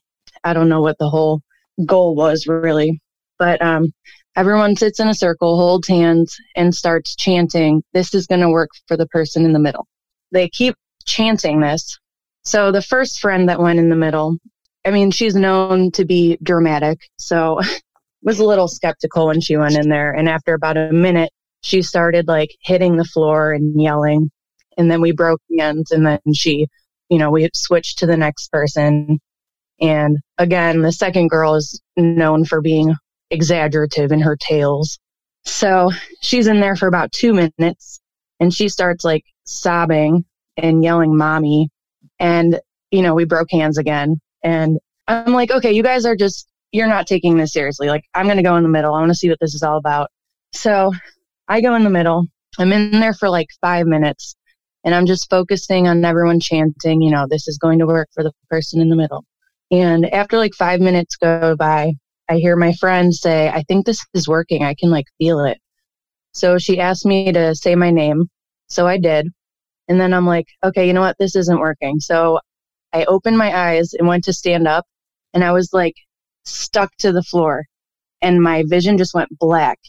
[0.44, 1.42] I don't know what the whole
[1.86, 3.02] goal was really.
[3.38, 3.92] But um,
[4.36, 8.70] everyone sits in a circle, holds hands, and starts chanting, This is going to work
[8.88, 9.88] for the person in the middle.
[10.32, 10.76] They keep
[11.06, 11.98] chanting this.
[12.44, 14.38] So the first friend that went in the middle,
[14.86, 17.00] I mean, she's known to be dramatic.
[17.18, 17.60] So
[18.24, 20.12] was a little skeptical when she went in there.
[20.12, 24.30] And after about a minute, she started like hitting the floor and yelling.
[24.78, 26.68] And then we broke hands and then she,
[27.10, 29.20] you know, we switched to the next person.
[29.82, 32.94] And again, the second girl is known for being
[33.32, 35.00] exaggerative in her tales.
[35.46, 38.02] So she's in there for about two minutes
[38.40, 40.26] and she starts like sobbing
[40.58, 41.70] and yelling, Mommy.
[42.20, 42.60] And,
[42.92, 44.20] you know, we broke hands again.
[44.44, 47.88] And I'm like, okay, you guys are just, you're not taking this seriously.
[47.88, 48.94] Like, I'm going to go in the middle.
[48.94, 50.10] I want to see what this is all about.
[50.52, 50.92] So
[51.48, 52.26] I go in the middle.
[52.58, 54.36] I'm in there for like five minutes
[54.84, 58.24] and I'm just focusing on everyone chanting, you know, this is going to work for
[58.24, 59.24] the person in the middle.
[59.72, 61.94] And after like five minutes go by,
[62.30, 64.64] I hear my friend say, I think this is working.
[64.64, 65.58] I can like feel it.
[66.34, 68.30] So she asked me to say my name.
[68.68, 69.28] So I did.
[69.88, 71.18] And then I'm like, okay, you know what?
[71.18, 72.00] This isn't working.
[72.00, 72.40] So
[72.94, 74.86] I opened my eyes and went to stand up
[75.34, 75.96] and I was like
[76.46, 77.66] stuck to the floor
[78.22, 79.80] and my vision just went black.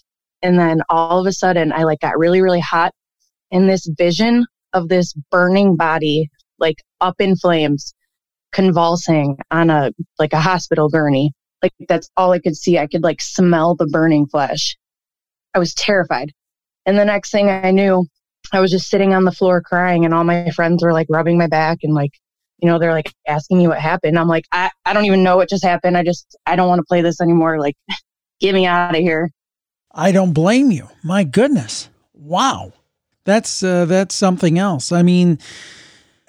[0.43, 2.93] And then all of a sudden I like got really, really hot
[3.51, 7.95] and this vision of this burning body like up in flames
[8.53, 11.33] convulsing on a like a hospital gurney.
[11.63, 12.79] Like that's all I could see.
[12.79, 14.77] I could like smell the burning flesh.
[15.55, 16.33] I was terrified.
[16.87, 18.07] And the next thing I knew,
[18.53, 21.39] I was just sitting on the floor crying and all my friends were like rubbing
[21.39, 22.13] my back and like,
[22.59, 24.19] you know, they're like asking me what happened.
[24.19, 25.97] I'm like, I, I don't even know what just happened.
[25.97, 27.61] I just, I don't want to play this anymore.
[27.61, 27.77] Like,
[28.41, 29.31] get me out of here.
[29.93, 30.89] I don't blame you.
[31.03, 31.89] My goodness.
[32.13, 32.73] Wow.
[33.25, 34.93] That's, uh, that's something else.
[34.93, 35.39] I mean,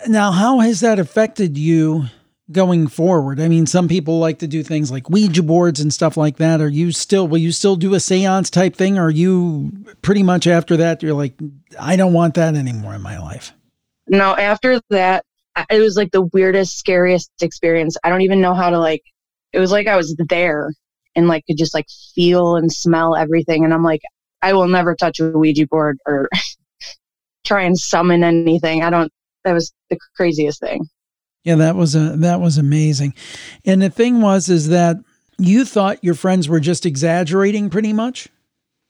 [0.08, 2.06] now, how has that affected you
[2.52, 3.40] going forward?
[3.40, 6.62] I mean, some people like to do things like Ouija boards and stuff like that.
[6.62, 8.98] Are you still, will you still do a seance type thing?
[8.98, 9.72] Or are you
[10.02, 11.36] pretty much after that, you're like,
[11.80, 13.54] I don't want that anymore in my life?
[14.08, 15.26] No, after that,
[15.70, 17.98] it was like the weirdest, scariest experience.
[18.04, 19.04] I don't even know how to like,
[19.54, 20.74] it was like I was there
[21.16, 23.64] and like could just like feel and smell everything.
[23.64, 24.02] And I'm like,
[24.42, 26.30] I will never touch a Ouija board or
[27.46, 28.84] try and summon anything.
[28.84, 29.12] I don't,
[29.44, 30.88] that was the craziest thing.
[31.44, 33.14] Yeah, that was a that was amazing.
[33.66, 34.98] And the thing was is that
[35.38, 38.28] you thought your friends were just exaggerating pretty much?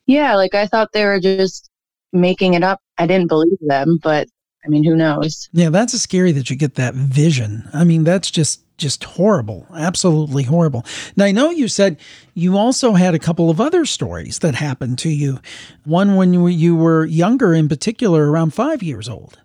[0.06, 1.70] Yeah, like I thought they were just
[2.12, 2.82] making it up.
[2.98, 4.28] I didn't believe them, but
[4.66, 5.50] I mean, who knows?
[5.54, 7.68] Yeah, that's scary that you get that vision.
[7.74, 10.84] I mean, that's just just horrible, absolutely horrible.
[11.16, 12.00] Now, I know you said
[12.34, 15.40] you also had a couple of other stories that happened to you.
[15.86, 19.38] One when you were younger, in particular, around five years old.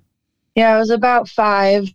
[0.57, 1.88] Yeah, I was about five.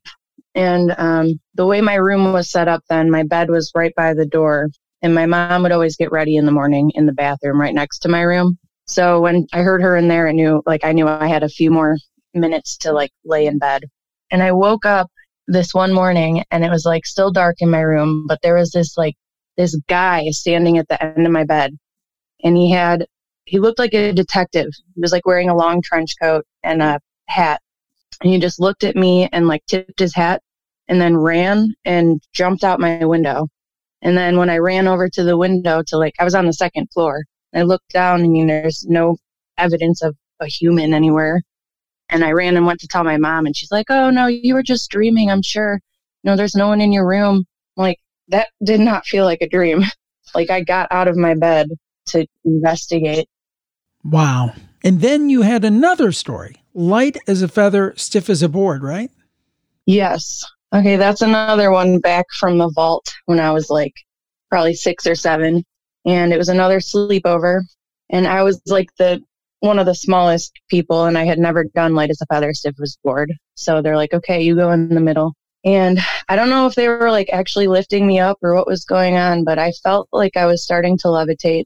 [0.55, 4.13] And um, the way my room was set up then, my bed was right by
[4.13, 4.69] the door.
[5.01, 7.99] And my mom would always get ready in the morning in the bathroom right next
[7.99, 8.57] to my room.
[8.85, 11.49] So when I heard her in there, I knew, like, I knew I had a
[11.49, 11.97] few more
[12.33, 13.83] minutes to, like, lay in bed.
[14.29, 15.09] And I woke up
[15.47, 18.71] this one morning and it was like still dark in my room, but there was
[18.71, 19.15] this like
[19.57, 21.77] this guy standing at the end of my bed
[22.43, 23.05] and he had
[23.45, 24.69] he looked like a detective.
[24.95, 27.61] He was like wearing a long trench coat and a hat.
[28.21, 30.41] And he just looked at me and like tipped his hat
[30.87, 33.47] and then ran and jumped out my window.
[34.01, 36.53] And then when I ran over to the window to like I was on the
[36.53, 37.23] second floor.
[37.53, 39.17] I looked down and there's no
[39.57, 41.41] evidence of a human anywhere.
[42.09, 44.53] And I ran and went to tell my mom, and she's like, Oh, no, you
[44.53, 45.79] were just dreaming, I'm sure.
[46.23, 47.45] No, there's no one in your room.
[47.77, 49.83] I'm like, that did not feel like a dream.
[50.35, 51.69] like, I got out of my bed
[52.07, 53.29] to investigate.
[54.03, 54.53] Wow.
[54.83, 59.09] And then you had another story light as a feather, stiff as a board, right?
[59.85, 60.43] Yes.
[60.73, 63.93] Okay, that's another one back from the vault when I was like
[64.49, 65.63] probably six or seven.
[66.05, 67.61] And it was another sleepover.
[68.09, 69.21] And I was like the
[69.59, 72.75] one of the smallest people and I had never done light as a feather stiff
[72.81, 73.33] as a board.
[73.55, 75.33] So they're like, okay, you go in the middle.
[75.63, 78.83] And I don't know if they were like actually lifting me up or what was
[78.83, 81.65] going on, but I felt like I was starting to levitate.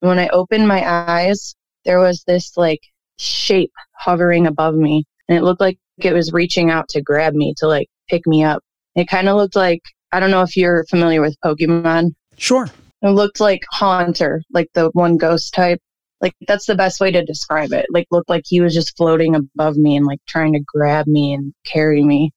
[0.00, 2.80] When I opened my eyes, there was this like
[3.18, 7.54] shape hovering above me and it looked like it was reaching out to grab me
[7.58, 8.62] to like pick me up.
[8.94, 12.14] It kind of looked like, I don't know if you're familiar with Pokemon.
[12.36, 12.68] Sure.
[13.02, 15.80] It looked like Haunter, like the one ghost type.
[16.20, 17.86] Like that's the best way to describe it.
[17.90, 21.34] Like looked like he was just floating above me and like trying to grab me
[21.34, 22.32] and carry me.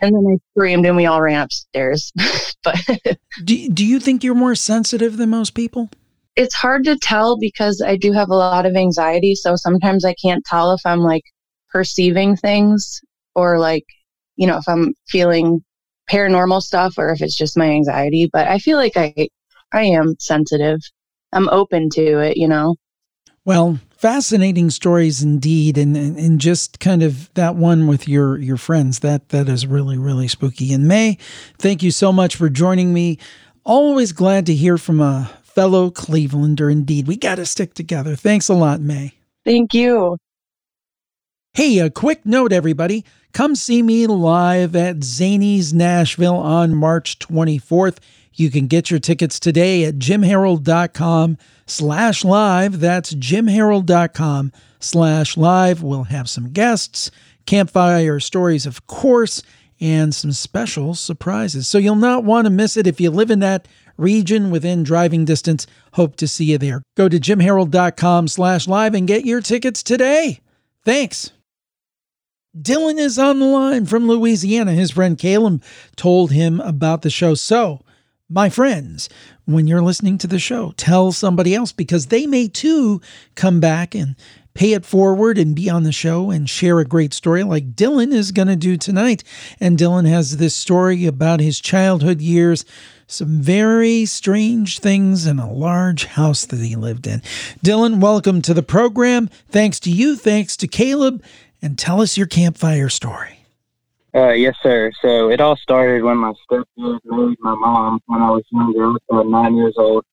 [0.00, 2.12] And then I screamed and we all ran upstairs.
[2.64, 2.76] but
[3.44, 5.90] do, do you think you're more sensitive than most people?
[6.40, 9.34] It's hard to tell because I do have a lot of anxiety.
[9.34, 11.24] So sometimes I can't tell if I'm like
[11.68, 12.98] perceiving things
[13.34, 13.84] or like,
[14.36, 15.62] you know, if I'm feeling
[16.10, 18.26] paranormal stuff or if it's just my anxiety.
[18.32, 19.28] But I feel like I
[19.70, 20.78] I am sensitive.
[21.30, 22.76] I'm open to it, you know.
[23.44, 28.56] Well, fascinating stories indeed, and, and, and just kind of that one with your your
[28.56, 30.72] friends that that is really really spooky.
[30.72, 31.18] And May,
[31.58, 33.18] thank you so much for joining me.
[33.62, 36.70] Always glad to hear from a fellow Clevelander.
[36.70, 38.16] Indeed, we got to stick together.
[38.16, 39.12] Thanks a lot, May.
[39.44, 40.16] Thank you.
[41.52, 43.04] Hey, a quick note, everybody.
[43.32, 47.98] Come see me live at Zanies Nashville on March 24th.
[48.32, 52.80] You can get your tickets today at jimharold.com slash live.
[52.80, 55.82] That's jimharold.com slash live.
[55.82, 57.10] We'll have some guests,
[57.46, 59.42] campfire stories, of course,
[59.80, 61.66] and some special surprises.
[61.66, 63.66] So you'll not want to miss it if you live in that
[64.00, 65.66] region within driving distance.
[65.94, 66.82] Hope to see you there.
[66.96, 70.40] Go to jimharold.com slash live and get your tickets today.
[70.84, 71.32] Thanks.
[72.56, 74.72] Dylan is on the line from Louisiana.
[74.72, 75.62] His friend Caleb
[75.94, 77.34] told him about the show.
[77.34, 77.80] So
[78.28, 79.08] my friends,
[79.44, 83.00] when you're listening to the show, tell somebody else because they may too
[83.34, 84.16] come back and
[84.54, 88.12] pay it forward and be on the show and share a great story like Dylan
[88.12, 89.22] is going to do tonight.
[89.60, 92.64] And Dylan has this story about his childhood years,
[93.10, 97.20] some very strange things in a large house that he lived in.
[97.64, 99.28] Dylan, welcome to the program.
[99.48, 101.22] Thanks to you, thanks to Caleb,
[101.60, 103.40] and tell us your campfire story.
[104.14, 104.90] Uh, yes, sir.
[105.02, 108.96] So it all started when my stepdad married my mom when I was younger.
[109.10, 110.04] About nine years old,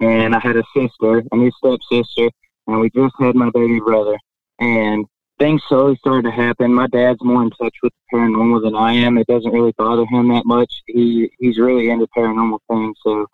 [0.00, 2.30] and I had a sister, a new stepsister,
[2.66, 4.16] and we just had my baby brother.
[4.60, 5.06] And
[5.38, 6.72] things slowly started to happen.
[6.72, 9.18] My dad's more in touch with the paranormal than I am.
[9.18, 10.82] It doesn't really bother him that much.
[10.86, 13.26] He he's really into paranormal things, so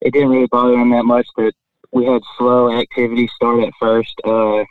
[0.00, 1.26] it didn't really bother him that much.
[1.36, 1.54] But
[1.92, 4.14] we had slow activity start at first.
[4.24, 4.64] Uh,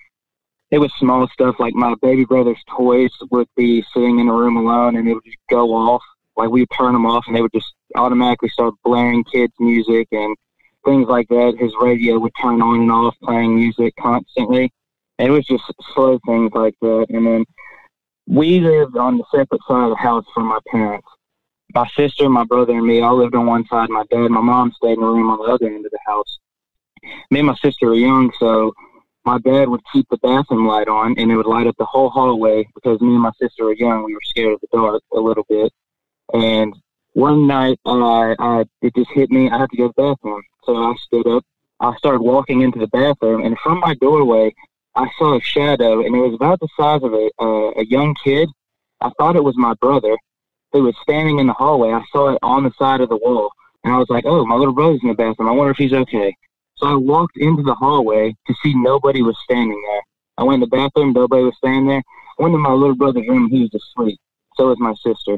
[0.71, 4.55] it was small stuff like my baby brother's toys would be sitting in a room
[4.55, 6.01] alone and it would just go off.
[6.37, 10.35] Like we'd turn them off and they would just automatically start blaring kids' music and
[10.85, 11.55] things like that.
[11.59, 14.71] His radio would turn on and off, playing music constantly.
[15.19, 17.05] It was just slow things like that.
[17.09, 17.45] And then
[18.27, 21.07] we lived on the separate side of the house from my parents.
[21.73, 23.89] My sister, my brother, and me all lived on one side.
[23.89, 26.39] My dad, my mom stayed in a room on the other end of the house.
[27.29, 28.73] Me and my sister were young, so
[29.25, 32.09] my dad would keep the bathroom light on and it would light up the whole
[32.09, 34.03] hallway because me and my sister were young.
[34.03, 35.71] We were scared of the dark a little bit.
[36.33, 36.73] And
[37.13, 39.49] one night, I, it just hit me.
[39.49, 40.41] I had to go to the bathroom.
[40.63, 41.43] So I stood up.
[41.79, 44.53] I started walking into the bathroom and from my doorway,
[44.95, 48.49] I saw a shadow and it was about the size of a, a young kid.
[48.99, 50.17] I thought it was my brother
[50.71, 51.91] who was standing in the hallway.
[51.91, 53.51] I saw it on the side of the wall.
[53.83, 55.49] And I was like, oh, my little brother's in the bathroom.
[55.49, 56.35] I wonder if he's okay.
[56.75, 60.01] So I walked into the hallway to see nobody was standing there.
[60.37, 62.03] I went in the bathroom, nobody was standing there.
[62.39, 64.19] I went to my little brother's room, he was asleep.
[64.55, 65.37] So was my sister.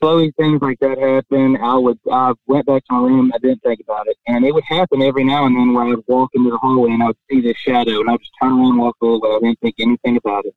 [0.00, 3.62] Slowly things like that happen, I would I went back to my room, I didn't
[3.62, 4.16] think about it.
[4.26, 6.90] And it would happen every now and then where I would walk into the hallway
[6.90, 9.20] and I would see this shadow and I would just turn around and walk away.
[9.24, 10.54] I didn't think anything about it.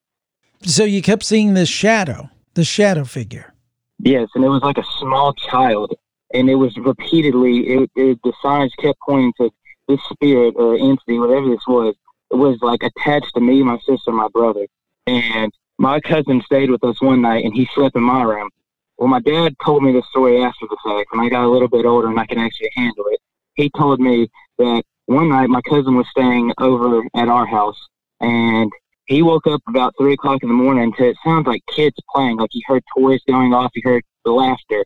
[0.63, 3.53] So you kept seeing this shadow, the shadow figure.
[3.99, 5.93] Yes, and it was like a small child,
[6.33, 7.67] and it was repeatedly.
[7.67, 9.51] It, it the signs kept pointing to
[9.87, 11.95] this spirit or entity, whatever this was.
[12.31, 14.67] It was like attached to me, my sister, my brother,
[15.05, 18.49] and my cousin stayed with us one night, and he slept in my room.
[18.97, 21.67] Well, my dad told me the story after the fact when I got a little
[21.67, 23.19] bit older and I can actually handle it.
[23.53, 27.79] He told me that one night my cousin was staying over at our house,
[28.21, 28.71] and
[29.05, 32.37] he woke up about three o'clock in the morning to it sounds like kids playing.
[32.37, 34.83] Like he heard toys going off, he heard the laughter.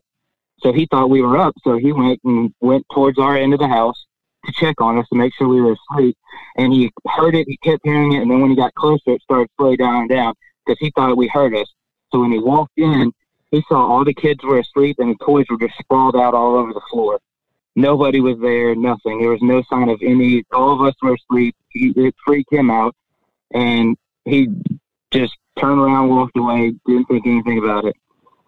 [0.60, 1.54] So he thought we were up.
[1.64, 4.06] So he went and went towards our end of the house
[4.46, 6.16] to check on us to make sure we were asleep.
[6.56, 9.22] And he heard it, he kept hearing it, and then when he got closer, it
[9.22, 10.34] started slowing down and down
[10.64, 11.66] because he thought we heard us.
[12.12, 13.10] So when he walked in,
[13.52, 16.56] he saw all the kids were asleep and the toys were just sprawled out all
[16.56, 17.20] over the floor.
[17.76, 19.20] Nobody was there, nothing.
[19.20, 20.42] There was no sign of any.
[20.52, 21.54] All of us were asleep.
[21.68, 22.94] He, it freaked him out,
[23.54, 24.48] and he
[25.10, 27.96] just turned around, walked away, didn't think anything about it.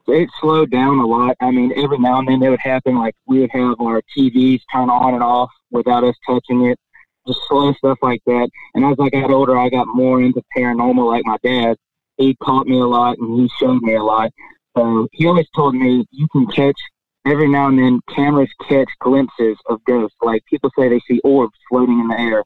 [0.06, 1.36] It slowed down a lot.
[1.40, 2.98] I mean, every now and then it would happen.
[2.98, 6.78] Like we would have our TVs turn on and off without us touching it,
[7.26, 8.48] just slow stuff like that.
[8.74, 11.76] And as I got older, I got more into paranormal, like my dad.
[12.18, 14.30] He taught me a lot and he showed me a lot.
[14.76, 16.78] So he always told me you can catch
[17.26, 20.16] every now and then cameras catch glimpses of ghosts.
[20.22, 22.44] Like people say they see orbs floating in the air.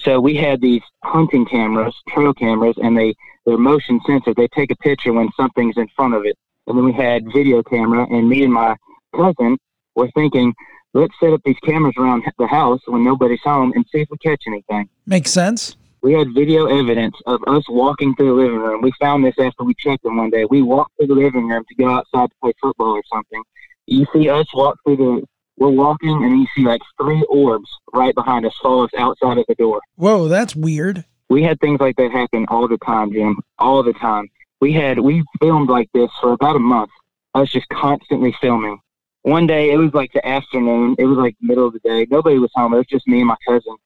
[0.00, 3.14] So we had these hunting cameras, trail cameras, and they
[3.46, 4.34] they're motion sensor.
[4.34, 6.36] They take a picture when something's in front of it.
[6.66, 8.76] And then we had video camera, and me and my
[9.14, 9.56] cousin
[9.94, 10.52] were thinking,
[10.92, 14.18] let's set up these cameras around the house when nobody's home and see if we
[14.18, 14.88] catch anything.
[15.06, 15.76] Makes sense.
[16.02, 18.82] We had video evidence of us walking through the living room.
[18.82, 20.44] We found this after we checked them one day.
[20.44, 23.42] We walked through the living room to go outside to play football or something.
[23.86, 25.26] You see us walk through the
[25.58, 29.46] we're walking and you see like three orbs right behind us, follow us outside of
[29.48, 29.80] the door.
[29.94, 31.04] Whoa, that's weird.
[31.30, 33.40] We had things like that happen all the time, Jim.
[33.58, 34.28] All the time.
[34.60, 36.90] We had we filmed like this for about a month.
[37.34, 38.78] I was just constantly filming.
[39.22, 40.94] One day it was like the afternoon.
[40.98, 42.06] It was like middle of the day.
[42.10, 42.74] Nobody was home.
[42.74, 43.76] It was just me and my cousin.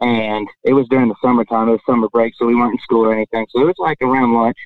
[0.00, 1.68] And it was during the summertime.
[1.68, 3.46] It was summer break, so we weren't in school or anything.
[3.50, 4.58] So it was like around lunch.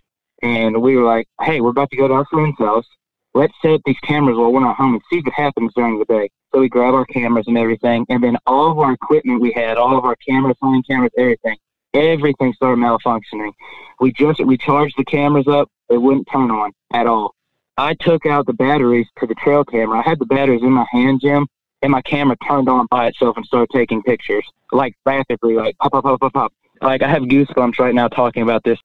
[0.42, 2.86] And we were like, hey, we're about to go to our friend's house.
[3.34, 6.04] Let's set up these cameras while we're not home and see what happens during the
[6.06, 6.30] day.
[6.52, 9.76] So we grab our cameras and everything, and then all of our equipment we had,
[9.76, 11.56] all of our cameras, phone cameras, everything,
[11.92, 13.52] everything started malfunctioning.
[14.00, 17.34] We just we charged the cameras up; they wouldn't turn on at all.
[17.76, 19.98] I took out the batteries to the trail camera.
[19.98, 21.46] I had the batteries in my hand, Jim,
[21.82, 25.92] and my camera turned on by itself and started taking pictures, like rapidly, like pop,
[25.92, 26.52] pop, pop, pop, pop.
[26.82, 28.78] Like I have goosebumps right now talking about this.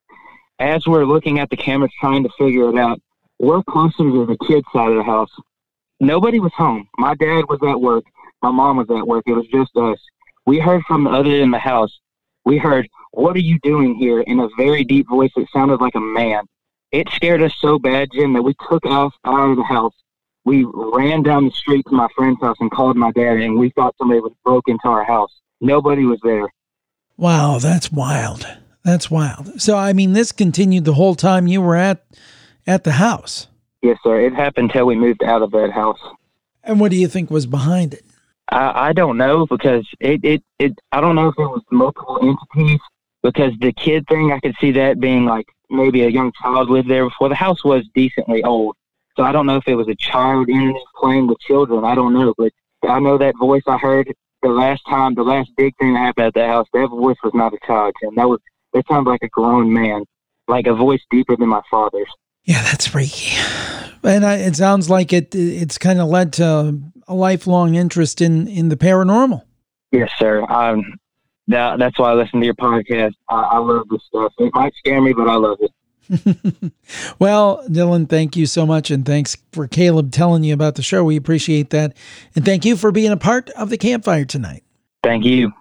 [0.59, 3.01] As we're looking at the cameras, trying to figure it out,
[3.39, 5.31] we're closer to the kids' side of the house.
[5.99, 6.87] Nobody was home.
[6.97, 8.03] My dad was at work.
[8.41, 9.23] My mom was at work.
[9.27, 9.97] It was just us.
[10.45, 11.99] We heard from the other end of the house.
[12.45, 14.21] We heard, What are you doing here?
[14.21, 16.43] in a very deep voice that sounded like a man.
[16.91, 19.95] It scared us so bad, Jim, that we took off out of the house.
[20.45, 23.69] We ran down the street to my friend's house and called my dad, and we
[23.71, 25.31] thought somebody was broke into our house.
[25.61, 26.47] Nobody was there.
[27.17, 28.45] Wow, that's wild.
[28.83, 29.61] That's wild.
[29.61, 32.03] So, I mean, this continued the whole time you were at
[32.67, 33.47] at the house.
[33.81, 34.19] Yes, sir.
[34.19, 35.99] It happened till we moved out of that house.
[36.63, 38.05] And what do you think was behind it?
[38.49, 42.19] I, I don't know because it, it, it, I don't know if it was multiple
[42.21, 42.79] entities
[43.21, 46.89] because the kid thing, I could see that being like maybe a young child lived
[46.89, 47.29] there before.
[47.29, 48.75] The house was decently old.
[49.15, 51.85] So I don't know if it was a child entity playing with children.
[51.85, 52.33] I don't know.
[52.37, 52.51] But
[52.87, 54.11] I know that voice I heard
[54.43, 57.33] the last time, the last big thing that happened at that house, that voice was
[57.33, 58.39] not a child, and that was,
[58.73, 60.03] that sounded like a grown man,
[60.47, 62.09] like a voice deeper than my father's.
[62.43, 63.37] Yeah, that's freaky.
[64.03, 68.47] And I, it sounds like it it's kind of led to a lifelong interest in
[68.49, 69.43] in the paranormal.
[69.93, 70.43] Yes, sir.
[70.49, 70.83] Um,
[71.47, 73.13] that, that's why I listen to your podcast.
[73.29, 74.33] I, I love this stuff.
[74.39, 75.71] It might scare me, but I love it.
[77.19, 78.91] well, Dylan, thank you so much.
[78.91, 81.03] And thanks for Caleb telling you about the show.
[81.03, 81.95] We appreciate that.
[82.35, 84.63] And thank you for being a part of the campfire tonight.
[85.03, 85.53] Thank you.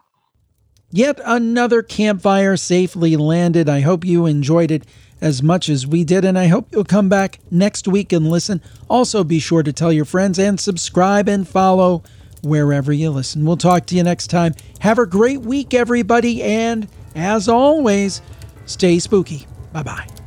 [0.90, 3.68] Yet another campfire safely landed.
[3.68, 4.84] I hope you enjoyed it
[5.22, 8.60] as much as we did, and I hope you'll come back next week and listen.
[8.90, 12.02] Also, be sure to tell your friends and subscribe and follow
[12.42, 13.44] wherever you listen.
[13.46, 14.54] We'll talk to you next time.
[14.80, 18.20] Have a great week, everybody, and as always,
[18.66, 19.46] stay spooky.
[19.72, 20.21] Bye bye.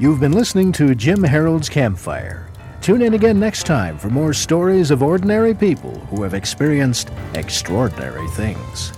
[0.00, 2.48] You've been listening to Jim Harold's Campfire.
[2.80, 8.26] Tune in again next time for more stories of ordinary people who have experienced extraordinary
[8.30, 8.92] things.